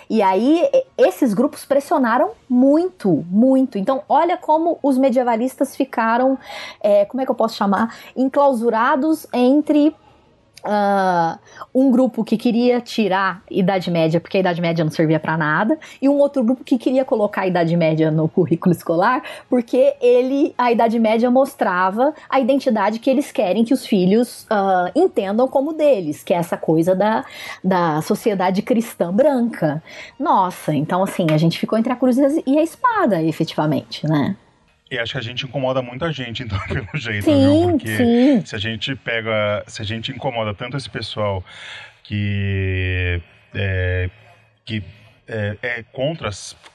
[0.10, 3.78] E aí, esses grupos pressionaram muito, muito.
[3.78, 6.38] Então, olha como os medievalistas ficaram,
[6.82, 7.96] é, como é que eu posso chamar?
[8.14, 9.96] Enclausurados entre
[10.66, 11.38] Uh,
[11.74, 15.78] um grupo que queria tirar Idade Média porque a Idade Média não servia para nada
[16.01, 20.55] e um outro grupo que queria colocar a Idade Média no currículo escolar porque ele
[20.57, 25.72] a Idade Média mostrava a identidade que eles querem que os filhos uh, entendam como
[25.72, 27.24] deles, que é essa coisa da,
[27.63, 29.84] da sociedade cristã branca.
[30.20, 34.36] Nossa, então assim a gente ficou entre a cruz e a espada, efetivamente, né?
[34.90, 37.72] E acho que a gente incomoda muita gente, então, pelo jeito, sim, viu?
[37.72, 38.46] Porque sim.
[38.46, 39.64] se a gente pega.
[39.68, 41.44] Se a gente incomoda tanto esse pessoal
[42.04, 43.22] que.
[43.54, 44.10] É,
[44.64, 44.84] que
[45.28, 46.30] é, é, contra,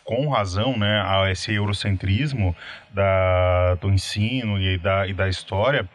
[0.05, 2.57] com razão, né, a esse eurocentrismo
[2.93, 5.89] da, do ensino e da, e da história,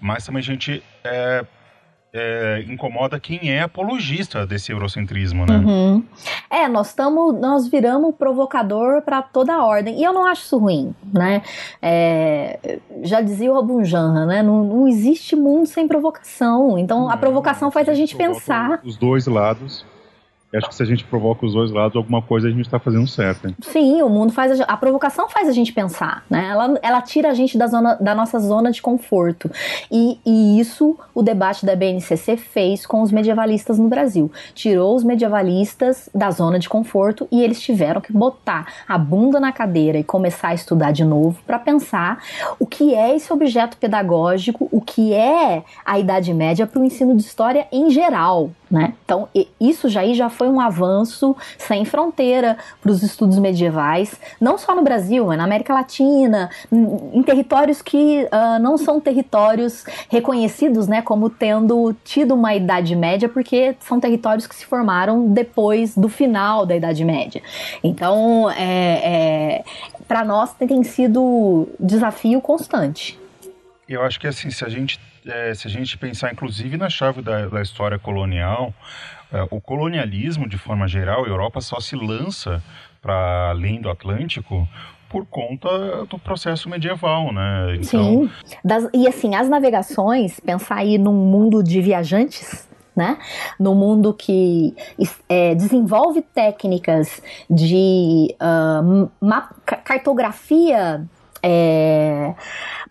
[0.00, 1.44] mas também a gente é,
[2.16, 5.56] é, incomoda quem é apologista desse eurocentrismo, né?
[5.56, 6.02] Uhum.
[6.50, 10.58] É, nós estamos, nós viramos provocador para toda a ordem e eu não acho isso
[10.58, 11.42] ruim, né?
[11.80, 14.42] É, já dizia o Abunjanra, né?
[14.42, 16.78] Não, não, existe mundo sem provocação.
[16.78, 18.80] Então a provocação faz a gente pensar.
[18.84, 19.84] Os dois lados
[20.56, 23.06] acho que se a gente provoca os dois lados, alguma coisa a gente está fazendo
[23.06, 23.48] certo.
[23.48, 23.56] Hein?
[23.60, 26.48] Sim, o mundo faz a, a, provocação faz a gente pensar, né?
[26.50, 29.50] Ela, ela tira a gente da, zona, da nossa zona de conforto.
[29.90, 34.30] E, e isso o debate da BNCC fez com os medievalistas no Brasil.
[34.54, 39.52] Tirou os medievalistas da zona de conforto e eles tiveram que botar a bunda na
[39.52, 42.22] cadeira e começar a estudar de novo para pensar
[42.58, 47.14] o que é esse objeto pedagógico, o que é a Idade Média para o ensino
[47.14, 48.50] de história em geral.
[48.70, 48.94] Né?
[49.04, 49.28] Então,
[49.60, 54.74] isso já, aí já foi um avanço sem fronteira para os estudos medievais, não só
[54.74, 61.02] no Brasil, mas na América Latina, em territórios que uh, não são territórios reconhecidos né,
[61.02, 66.66] como tendo tido uma Idade Média, porque são territórios que se formaram depois do final
[66.66, 67.42] da Idade Média.
[67.82, 69.64] Então, é, é
[70.06, 73.18] para nós tem sido desafio constante.
[73.88, 77.22] Eu acho que assim, se a gente é, se a gente pensar inclusive na chave
[77.22, 78.72] da, da história colonial,
[79.50, 82.62] o colonialismo de forma geral, a Europa só se lança
[83.02, 84.66] para além do Atlântico
[85.08, 87.76] por conta do processo medieval, né?
[87.76, 88.24] Então...
[88.24, 88.30] Sim.
[88.64, 93.18] Das, e assim, as navegações, pensar aí num mundo de viajantes, né?
[93.58, 94.74] No mundo que
[95.28, 99.10] é, desenvolve técnicas de uh,
[99.84, 101.06] cartografia
[101.42, 102.34] é,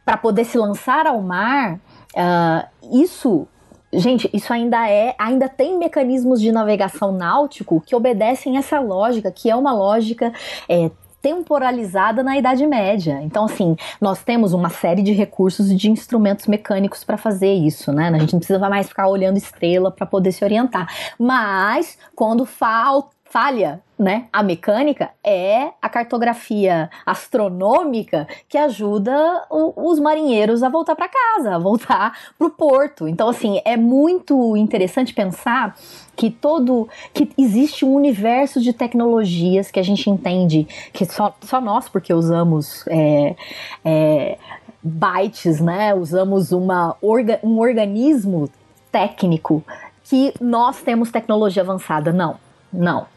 [0.05, 3.47] para poder se lançar ao mar, uh, isso
[3.95, 9.49] Gente, isso ainda é, ainda tem mecanismos de navegação náutico que obedecem essa lógica, que
[9.49, 10.33] é uma lógica
[10.67, 10.91] é,
[11.25, 13.19] temporalizada na Idade Média.
[13.23, 17.91] Então, assim, nós temos uma série de recursos e de instrumentos mecânicos para fazer isso,
[17.91, 18.09] né?
[18.09, 20.87] A gente não precisa mais ficar olhando estrela para poder se orientar.
[21.17, 29.99] Mas, quando falta falha, né, a mecânica é a cartografia astronômica que ajuda o, os
[29.99, 33.09] marinheiros a voltar para casa, a voltar para o porto.
[33.09, 35.75] Então, assim, é muito interessante pensar
[36.15, 41.59] que todo que existe um universo de tecnologias que a gente entende que só, só
[41.59, 43.35] nós, porque usamos é,
[43.83, 44.37] é,
[44.81, 48.49] bytes, né, usamos uma orga, um organismo
[48.89, 49.61] técnico
[50.05, 52.13] que nós temos tecnologia avançada.
[52.13, 52.37] Não,
[52.71, 53.13] não.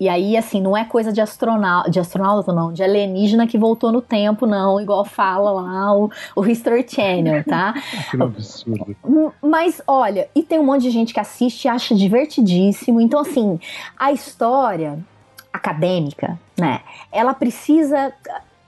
[0.00, 3.92] E aí, assim, não é coisa de astronauta, de astronauta, não, de alienígena que voltou
[3.92, 7.74] no tempo, não, igual fala lá o, o History Channel, tá?
[8.10, 8.96] que absurdo.
[9.40, 13.00] Mas, olha, e tem um monte de gente que assiste e acha divertidíssimo.
[13.00, 13.60] Então, assim,
[13.96, 14.98] a história
[15.52, 16.80] acadêmica, né,
[17.12, 18.12] ela precisa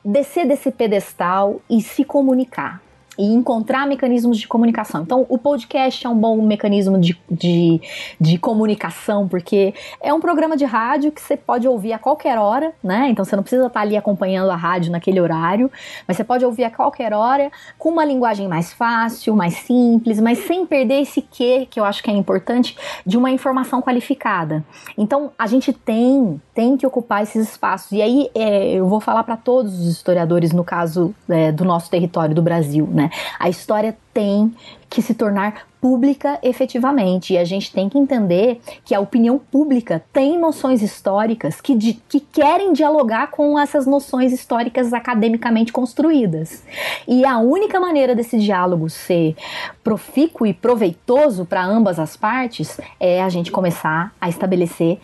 [0.05, 2.81] descer desse pedestal e se comunicar
[3.19, 5.03] e encontrar mecanismos de comunicação.
[5.03, 7.81] Então, o podcast é um bom mecanismo de, de,
[8.21, 12.73] de, comunicação, porque é um programa de rádio que você pode ouvir a qualquer hora,
[12.83, 13.09] né?
[13.11, 15.71] Então, você não precisa estar ali acompanhando a rádio naquele horário,
[16.07, 20.39] mas você pode ouvir a qualquer hora, com uma linguagem mais fácil, mais simples, mas
[20.39, 24.65] sem perder esse quê, que eu acho que é importante, de uma informação qualificada.
[24.97, 27.93] Então, a gente tem, tem que ocupar esses espaços.
[27.93, 31.91] E aí, é, eu vou falar para todos os historiadores, no caso é, do nosso
[31.91, 33.06] território, do Brasil, né?
[33.39, 34.55] A história tem
[34.89, 37.35] que se tornar pública efetivamente.
[37.35, 41.95] E a gente tem que entender que a opinião pública tem noções históricas que, de,
[42.09, 46.65] que querem dialogar com essas noções históricas academicamente construídas.
[47.07, 49.37] E a única maneira desse diálogo ser
[49.85, 54.99] profícuo e proveitoso para ambas as partes é a gente começar a estabelecer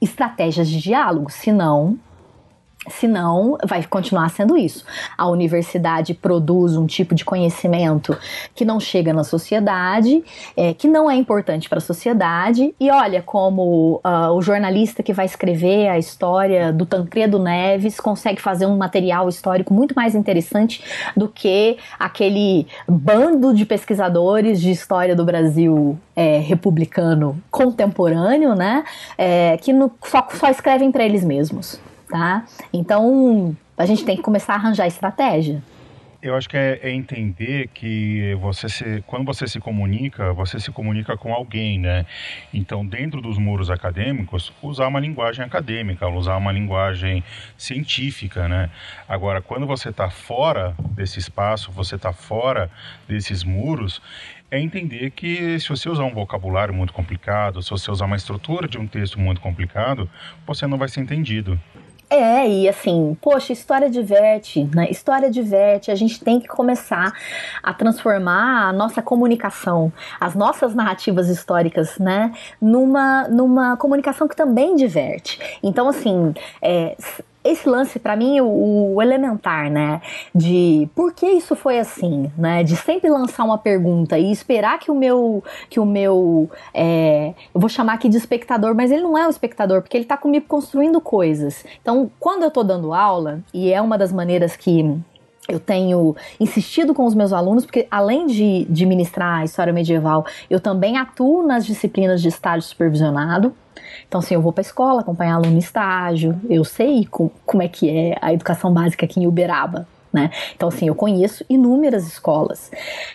[0.00, 1.98] estratégias de diálogo, senão
[2.90, 4.84] Senão, vai continuar sendo isso.
[5.16, 8.16] A universidade produz um tipo de conhecimento
[8.54, 10.22] que não chega na sociedade,
[10.56, 12.74] é, que não é importante para a sociedade.
[12.78, 18.40] E olha como uh, o jornalista que vai escrever a história do Tancredo Neves consegue
[18.40, 20.82] fazer um material histórico muito mais interessante
[21.16, 28.84] do que aquele bando de pesquisadores de história do Brasil é, republicano contemporâneo, né?
[29.16, 32.44] É, que no, só, só escrevem para eles mesmos tá?
[32.72, 35.62] Então, a gente tem que começar a arranjar estratégia.
[36.20, 40.72] Eu acho que é, é, entender que você se, quando você se comunica, você se
[40.72, 42.06] comunica com alguém, né?
[42.52, 47.22] Então, dentro dos muros acadêmicos, usar uma linguagem acadêmica, usar uma linguagem
[47.56, 48.68] científica, né?
[49.08, 52.68] Agora, quando você está fora desse espaço, você está fora
[53.06, 54.02] desses muros,
[54.50, 58.66] é entender que se você usar um vocabulário muito complicado, se você usar uma estrutura
[58.66, 60.10] de um texto muito complicado,
[60.44, 61.60] você não vai ser entendido.
[62.10, 64.88] É, e assim, poxa, história diverte, né?
[64.90, 67.12] História diverte, a gente tem que começar
[67.62, 74.74] a transformar a nossa comunicação, as nossas narrativas históricas, né, numa, numa comunicação que também
[74.74, 75.38] diverte.
[75.62, 76.32] Então, assim,
[76.62, 76.96] é,
[77.42, 80.02] esse lance para mim o, o, elementar, né,
[80.34, 84.90] de por que isso foi assim, né, de sempre lançar uma pergunta e esperar que
[84.90, 89.16] o meu que o meu é, eu vou chamar aqui de espectador, mas ele não
[89.16, 91.64] é um espectador porque ele tá comigo construindo coisas.
[91.80, 94.98] Então, quando eu tô dando aula e é uma das maneiras que
[95.48, 100.26] eu tenho insistido com os meus alunos, porque além de, de ministrar a história medieval,
[100.50, 103.54] eu também atuo nas disciplinas de estágio supervisionado.
[104.06, 107.62] Então, assim, eu vou para a escola acompanhar aluno em estágio, eu sei com, como
[107.62, 109.86] é que é a educação básica aqui em Uberaba.
[110.12, 110.30] Né?
[110.56, 112.70] Então, assim, eu conheço inúmeras escolas,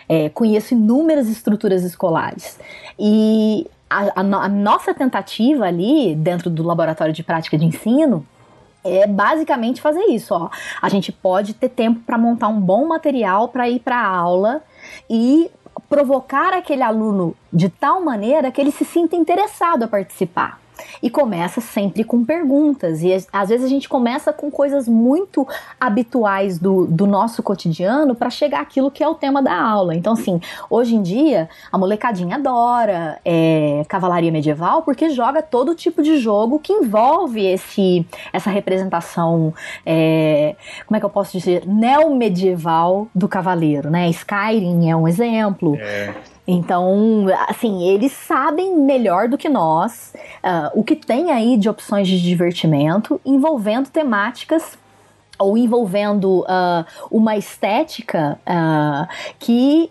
[0.08, 2.58] é, conheço inúmeras estruturas escolares.
[2.98, 8.24] E a, a, a nossa tentativa ali, dentro do laboratório de prática de ensino,
[8.84, 10.50] é basicamente fazer isso, ó.
[10.80, 14.62] A gente pode ter tempo para montar um bom material para ir para aula
[15.08, 15.50] e
[15.88, 20.60] provocar aquele aluno de tal maneira que ele se sinta interessado a participar.
[21.02, 23.02] E começa sempre com perguntas.
[23.02, 25.46] E às vezes a gente começa com coisas muito
[25.80, 29.94] habituais do, do nosso cotidiano para chegar àquilo que é o tema da aula.
[29.94, 36.02] Então, assim, hoje em dia, a molecadinha adora é, cavalaria medieval porque joga todo tipo
[36.02, 39.52] de jogo que envolve esse, essa representação,
[39.84, 40.56] é,
[40.86, 44.08] como é que eu posso dizer, neo-medieval do cavaleiro, né?
[44.10, 45.76] Skyrim é um exemplo.
[45.76, 46.14] É.
[46.46, 50.12] Então, assim, eles sabem melhor do que nós
[50.44, 54.76] uh, o que tem aí de opções de divertimento envolvendo temáticas
[55.38, 59.08] ou envolvendo uh, uma estética uh,
[59.38, 59.90] que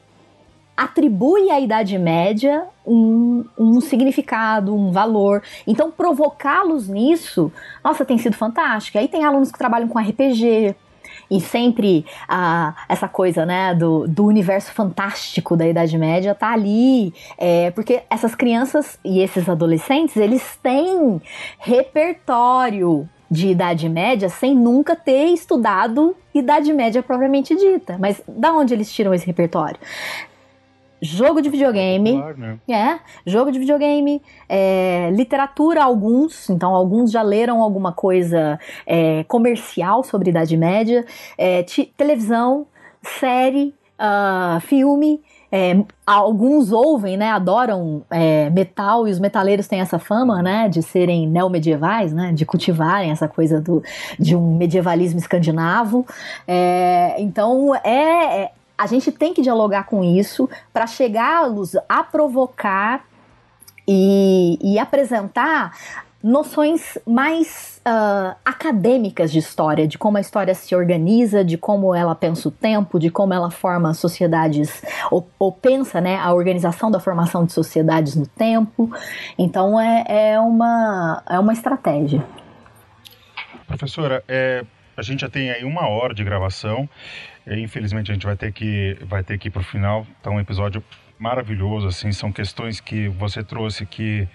[0.76, 5.44] atribui à Idade Média um, um significado, um valor.
[5.66, 7.52] Então, provocá-los nisso,
[7.84, 8.98] nossa, tem sido fantástico.
[8.98, 10.76] Aí tem alunos que trabalham com RPG,
[11.34, 17.12] e sempre a, essa coisa, né, do, do universo fantástico da Idade Média tá ali,
[17.38, 21.20] é, porque essas crianças e esses adolescentes, eles têm
[21.58, 27.98] repertório de Idade Média sem nunca ter estudado Idade Média propriamente dita.
[28.00, 29.80] Mas da onde eles tiram esse repertório?
[31.04, 32.58] Jogo de videogame, claro, né?
[32.70, 33.00] é,
[33.30, 38.58] jogo de videogame, é, literatura alguns, então alguns já leram alguma coisa
[38.88, 41.06] é, comercial sobre Idade Média,
[41.38, 41.66] é,
[41.98, 42.66] televisão,
[43.02, 45.22] série, uh, filme,
[45.52, 50.82] é, alguns ouvem, né, adoram é, metal e os metaleiros têm essa fama, né, de
[50.82, 53.84] serem neomedievais, né, de cultivarem essa coisa do,
[54.18, 56.08] de um medievalismo escandinavo.
[56.48, 63.06] É, então é, a gente tem que dialogar com isso para chegá-los a provocar
[63.88, 65.74] e, e apresentar
[66.24, 72.16] noções mais uh, acadêmicas de história, de como a história se organiza, de como ela
[72.16, 74.82] pensa o tempo, de como ela forma sociedades,
[75.12, 78.90] ou, ou pensa né, a organização da formação de sociedades no tempo.
[79.38, 82.24] Então é, é, uma, é uma estratégia.
[83.68, 84.64] Professora, é,
[84.96, 86.88] a gente já tem aí uma hora de gravação.
[87.48, 90.08] Infelizmente a gente vai ter que vai ter que ir para o final.
[90.22, 90.84] Tá um episódio
[91.20, 94.28] maravilhoso, assim, são questões que você trouxe que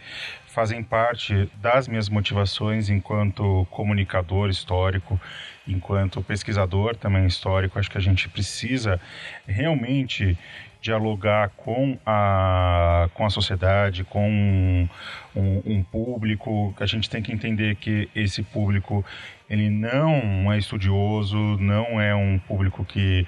[0.47, 5.21] fazem parte das minhas motivações enquanto comunicador histórico,
[5.67, 7.79] enquanto pesquisador também histórico.
[7.79, 9.01] Acho que a gente precisa
[9.47, 10.37] realmente
[10.81, 14.89] dialogar com a, com a sociedade, com
[15.35, 16.75] um, um, público.
[16.79, 19.05] A gente tem que entender que esse público
[19.51, 23.27] ele não é estudioso, não é um público que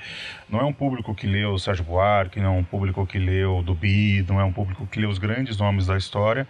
[0.49, 4.25] não é um público que leu Sérgio Buarque, não é um público que leu Duby,
[4.29, 6.47] não é um público que lê os grandes nomes da história.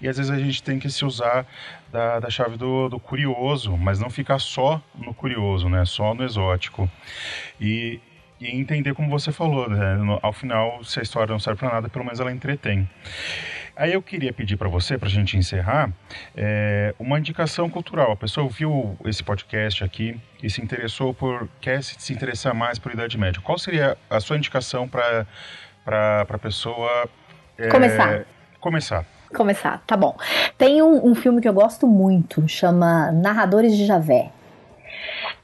[0.00, 1.46] E às vezes a gente tem que se usar
[1.90, 5.84] da, da chave do, do curioso, mas não ficar só no curioso, né?
[5.86, 6.90] Só no exótico.
[7.58, 7.98] E
[8.40, 9.96] e entender como você falou, né?
[10.22, 12.88] ao final, se a história não serve para nada, pelo menos ela entretém.
[13.74, 15.90] Aí eu queria pedir para você, para a gente encerrar,
[16.34, 18.12] é, uma indicação cultural.
[18.12, 22.92] A pessoa ouviu esse podcast aqui e se interessou por, quer se interessar mais por
[22.92, 23.40] Idade Média.
[23.42, 25.26] Qual seria a sua indicação para
[26.26, 27.06] a pessoa
[27.58, 28.24] é, começar?
[28.60, 29.04] Começar.
[29.34, 30.16] Começar, tá bom.
[30.56, 34.30] Tem um, um filme que eu gosto muito, chama Narradores de Javé.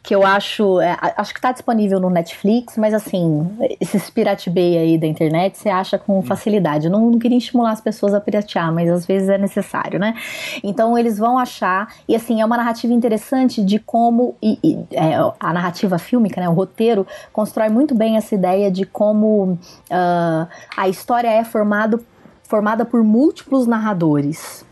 [0.02, 0.80] Que eu acho.
[0.80, 3.48] É, acho que está disponível no Netflix, mas assim,
[3.80, 6.22] esses Pirate Bay aí da internet você acha com hum.
[6.22, 6.86] facilidade.
[6.86, 10.14] Eu não, não queria estimular as pessoas a piratear, mas às vezes é necessário, né?
[10.62, 15.14] Então eles vão achar, e assim, é uma narrativa interessante de como e, e, é,
[15.38, 20.88] a narrativa fílmica, né, o roteiro, constrói muito bem essa ideia de como uh, a
[20.88, 22.04] história é formado,
[22.44, 24.64] formada por múltiplos narradores.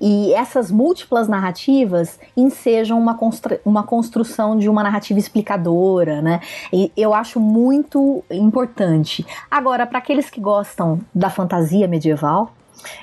[0.00, 6.40] E essas múltiplas narrativas ensejam uma, constru uma construção de uma narrativa explicadora, né?
[6.72, 9.24] E eu acho muito importante.
[9.50, 12.52] Agora, para aqueles que gostam da fantasia medieval,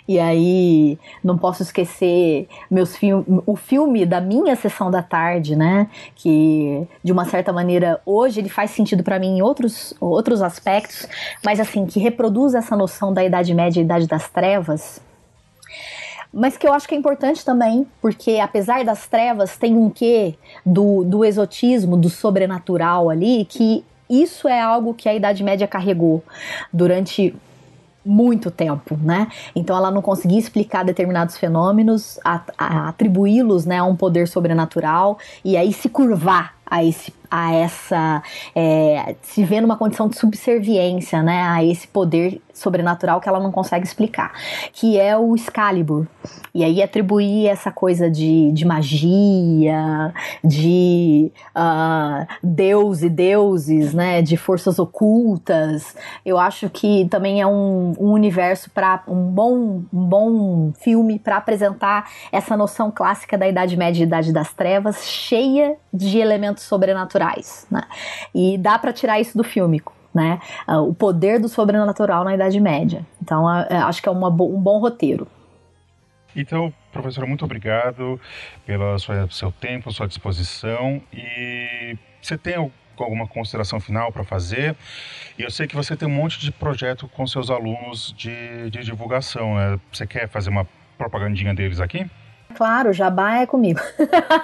[0.07, 5.87] e aí, não posso esquecer meus film, o filme da minha sessão da tarde, né?
[6.15, 11.07] Que de uma certa maneira hoje ele faz sentido para mim em outros, outros aspectos,
[11.43, 15.01] mas assim, que reproduz essa noção da Idade Média e Idade das Trevas
[16.33, 20.35] mas que eu acho que é importante também, porque apesar das trevas, tem um quê
[20.65, 26.23] do, do exotismo, do sobrenatural ali, que isso é algo que a Idade Média carregou
[26.71, 27.35] durante
[28.05, 29.27] muito tempo, né?
[29.55, 32.19] Então ela não conseguia explicar determinados fenômenos,
[32.57, 38.23] atribuí-los né, a um poder sobrenatural e aí se curvar a esse a essa
[38.55, 43.51] é, se vê numa condição de subserviência, né, a esse poder sobrenatural que ela não
[43.51, 44.33] consegue explicar,
[44.73, 46.05] que é o Excalibur.
[46.53, 54.35] E aí atribuir essa coisa de, de magia, de uh, deus e deuses, né, de
[54.35, 55.95] forças ocultas,
[56.25, 61.37] eu acho que também é um, um universo para um bom, um bom filme para
[61.37, 67.18] apresentar essa noção clássica da Idade Média e Idade das Trevas, cheia de elementos sobrenaturais,
[67.69, 67.83] né?
[68.33, 69.81] E dá para tirar isso do filme
[70.13, 70.39] né?
[70.65, 73.05] Ah, o poder do sobrenatural na Idade Média.
[73.21, 75.27] Então, acho que é uma, um bom roteiro.
[76.35, 78.19] Então, professora, muito obrigado
[78.65, 78.97] pelo
[79.29, 81.01] seu tempo, sua disposição.
[81.13, 84.75] E você tem alguma consideração final para fazer?
[85.37, 88.83] E eu sei que você tem um monte de projeto com seus alunos de, de
[88.83, 89.55] divulgação.
[89.55, 89.79] Né?
[89.91, 90.67] Você quer fazer uma
[90.97, 92.09] propagandinha deles aqui?
[92.55, 93.79] Claro, jabá é comigo.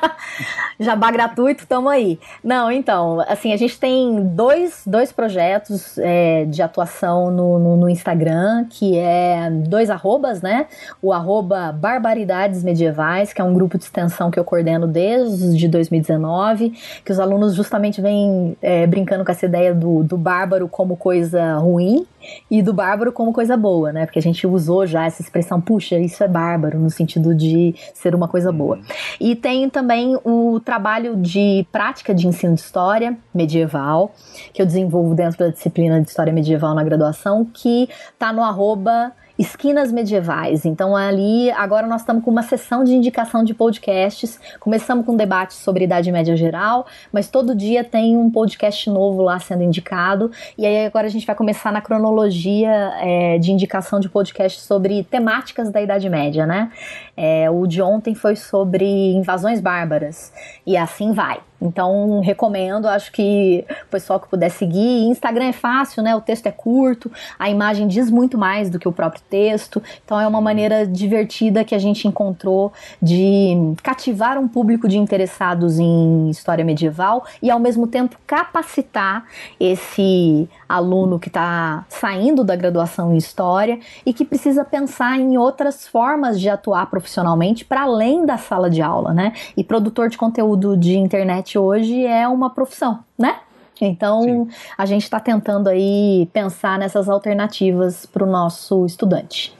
[0.79, 2.19] jabá gratuito, tamo aí.
[2.43, 7.89] Não, então, assim, a gente tem dois, dois projetos é, de atuação no, no, no,
[7.89, 10.67] Instagram, que é dois arrobas, né?
[11.01, 16.73] O arroba Barbaridades Medievais, que é um grupo de extensão que eu coordeno desde 2019,
[17.03, 21.55] que os alunos justamente vêm é, brincando com essa ideia do, do bárbaro como coisa
[21.55, 22.05] ruim,
[22.49, 24.05] e do bárbaro como coisa boa, né?
[24.05, 28.15] Porque a gente usou já essa expressão, puxa, isso é bárbaro, no sentido de ser
[28.15, 28.79] uma coisa boa.
[29.19, 34.13] E tem também o trabalho de prática de ensino de história medieval,
[34.53, 39.11] que eu desenvolvo dentro da disciplina de história medieval na graduação, que tá no arroba
[39.37, 40.65] esquinas medievais.
[40.65, 44.39] Então ali agora nós estamos com uma sessão de indicação de podcasts.
[44.59, 49.39] Começamos com debates sobre Idade Média geral, mas todo dia tem um podcast novo lá
[49.39, 50.31] sendo indicado.
[50.57, 55.03] E aí agora a gente vai começar na cronologia é, de indicação de podcasts sobre
[55.03, 56.71] temáticas da Idade Média, né?
[57.17, 60.33] É, o de ontem foi sobre invasões bárbaras
[60.65, 61.39] e assim vai.
[61.65, 65.07] Então, recomendo, acho que o pessoal que puder seguir.
[65.07, 66.15] Instagram é fácil, né?
[66.15, 69.81] O texto é curto, a imagem diz muito mais do que o próprio texto.
[70.03, 72.71] Então, é uma maneira divertida que a gente encontrou
[73.01, 79.25] de cativar um público de interessados em história medieval e, ao mesmo tempo, capacitar
[79.59, 85.87] esse aluno que está saindo da graduação em história e que precisa pensar em outras
[85.87, 89.33] formas de atuar profissionalmente para além da sala de aula, né?
[89.55, 93.39] E produtor de conteúdo de internet hoje é uma profissão, né?
[93.81, 94.47] Então, Sim.
[94.77, 99.53] a gente está tentando aí pensar nessas alternativas para o nosso estudante.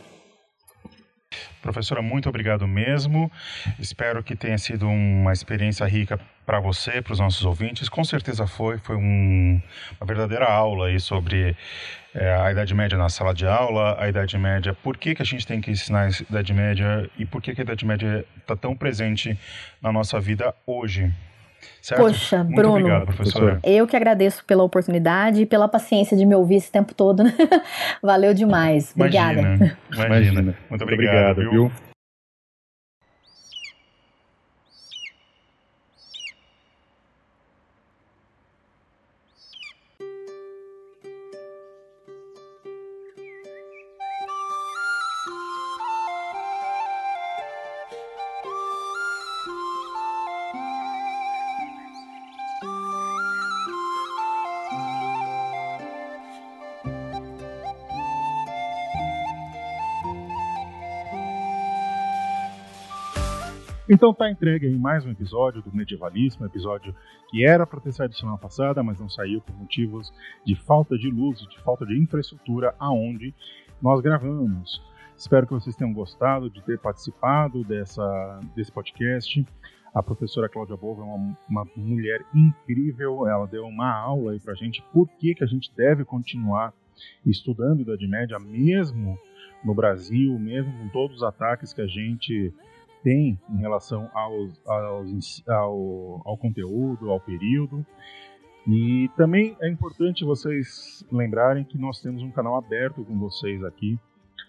[1.62, 3.32] Professora, muito obrigado mesmo.
[3.80, 7.90] Espero que tenha sido uma experiência rica para você, para os nossos ouvintes.
[7.90, 9.60] Com certeza foi, foi um,
[10.00, 11.58] uma verdadeira aula aí sobre
[12.14, 15.26] é, a Idade Média na sala de aula, a Idade Média, por que, que a
[15.26, 18.56] gente tem que ensinar a Idade Média e por que, que a Idade Média está
[18.56, 19.38] tão presente
[19.82, 21.12] na nossa vida hoje.
[21.82, 22.02] Certo?
[22.02, 23.60] Poxa, Muito Bruno, obrigado, professora.
[23.64, 27.24] eu que agradeço pela oportunidade e pela paciência de me ouvir esse tempo todo.
[27.24, 27.34] Né?
[28.02, 28.92] Valeu demais.
[28.96, 29.40] Obrigada.
[29.42, 29.78] Imagina.
[29.94, 30.56] Imagina.
[30.70, 31.72] Muito obrigado, obrigado viu?
[63.96, 66.94] Então tá entregue aí mais um episódio do Medievalismo, episódio
[67.30, 70.14] que era para ter saído semana passada, mas não saiu por motivos
[70.46, 73.34] de falta de luz e de falta de infraestrutura aonde
[73.82, 74.82] nós gravamos.
[75.16, 79.48] Espero que vocês tenham gostado de ter participado dessa, desse podcast.
[79.94, 84.56] A professora Cláudia Bova é uma, uma, mulher incrível, ela deu uma aula aí pra
[84.56, 86.74] gente por que, que a gente deve continuar
[87.26, 89.18] estudando Idade Média, mesmo
[89.64, 92.54] no Brasil, mesmo com todos os ataques que a gente
[93.06, 94.34] tem em relação ao,
[96.26, 97.86] ao conteúdo, ao período.
[98.68, 104.00] E também é importante vocês lembrarem que nós temos um canal aberto com vocês aqui,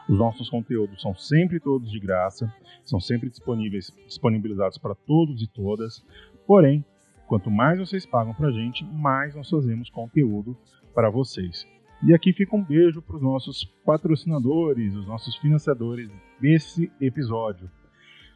[0.10, 5.48] Os nossos conteúdos são sempre todos de graça, são sempre disponíveis, disponibilizados para todos e
[5.48, 6.06] todas.
[6.46, 6.84] Porém,
[7.28, 10.56] Quanto mais vocês pagam para a gente, mais nós fazemos conteúdo
[10.94, 11.66] para vocês.
[12.06, 17.70] E aqui fica um beijo para os nossos patrocinadores, os nossos financiadores desse episódio,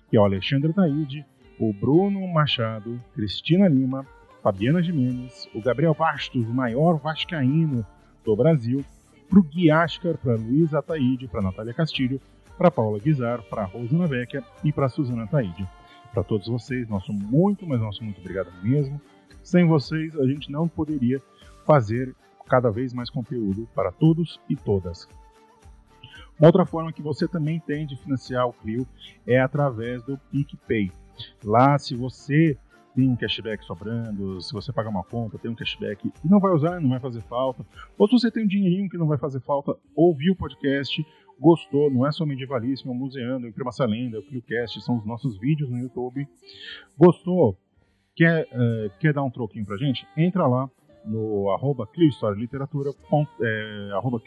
[0.10, 1.26] que é o Alexandre Taide,
[1.60, 4.06] o Bruno Machado, Cristina Lima,
[4.42, 7.86] Fabiana Jimenez, o Gabriel Bastos, o maior vascaíno
[8.24, 8.86] do Brasil,
[9.30, 12.22] para o Gui Ascar, para Luísa Taide, para Natália Castilho,
[12.58, 15.68] para Paula Guizar, para Rosana Vecchia e para Suzana Taide
[16.08, 16.88] para todos vocês.
[16.88, 19.00] Nosso muito, mas nosso muito obrigado mesmo.
[19.44, 21.22] Sem vocês, a gente não poderia
[21.66, 22.16] fazer
[22.48, 25.08] cada vez mais conteúdo para todos e todas.
[26.40, 28.88] Uma outra forma que você também tem de financiar o Clio
[29.26, 30.92] é através do PicPay.
[31.44, 32.58] Lá, se você
[32.96, 36.52] tem um cashback sobrando, se você pagar uma conta, tem um cashback e não vai
[36.52, 37.66] usar, não vai fazer falta,
[37.98, 41.06] ou se você tem um dinheirinho que não vai fazer falta, ouvir o podcast,
[41.40, 45.06] gostou, não é só medievalíssimo, é o Museando, Imprima essa Lenda, o ClioCast, são os
[45.06, 46.28] nossos vídeos no YouTube.
[46.98, 47.58] Gostou?
[48.16, 50.08] Quer, uh, quer dar um troquinho pra gente?
[50.18, 50.70] Entra lá
[51.06, 51.88] no arroba
[52.36, 52.92] Literatura,
[53.42, 54.22] é, arroba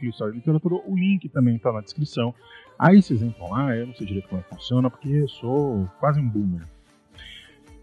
[0.86, 2.34] o link também está na descrição.
[2.78, 6.18] Aí vocês entram lá, eu não sei direito como é funciona, porque eu sou quase
[6.18, 6.66] um boomer.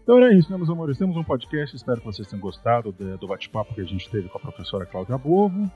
[0.02, 0.96] Então era isso, né, meus amores?
[0.98, 4.38] Temos um podcast, espero que vocês tenham gostado do bate-papo que a gente teve com
[4.38, 5.70] a professora Cláudia Bovo.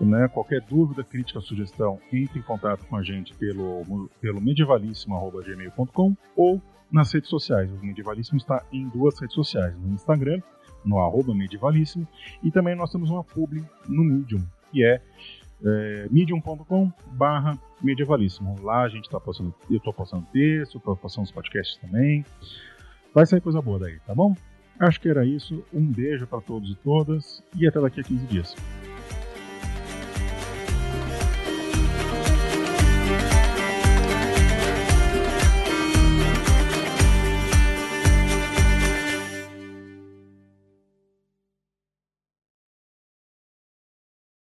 [0.00, 0.28] Né?
[0.28, 6.60] Qualquer dúvida, crítica, sugestão, entre em contato com a gente pelo, pelo medievalíssimo.gmail.com ou
[6.90, 7.70] nas redes sociais.
[7.70, 10.40] O Medievalíssimo está em duas redes sociais, no Instagram,
[10.84, 11.32] no arroba
[12.42, 15.00] e também nós temos uma publi no Medium, que é,
[15.64, 18.60] é medium.com barra medievalíssimo.
[18.62, 22.24] Lá a gente está postando, eu estou postando texto, estou postando os podcasts também.
[23.12, 24.34] Vai sair coisa boa daí, tá bom?
[24.78, 25.64] Acho que era isso.
[25.72, 28.54] Um beijo para todos e todas e até daqui a 15 dias.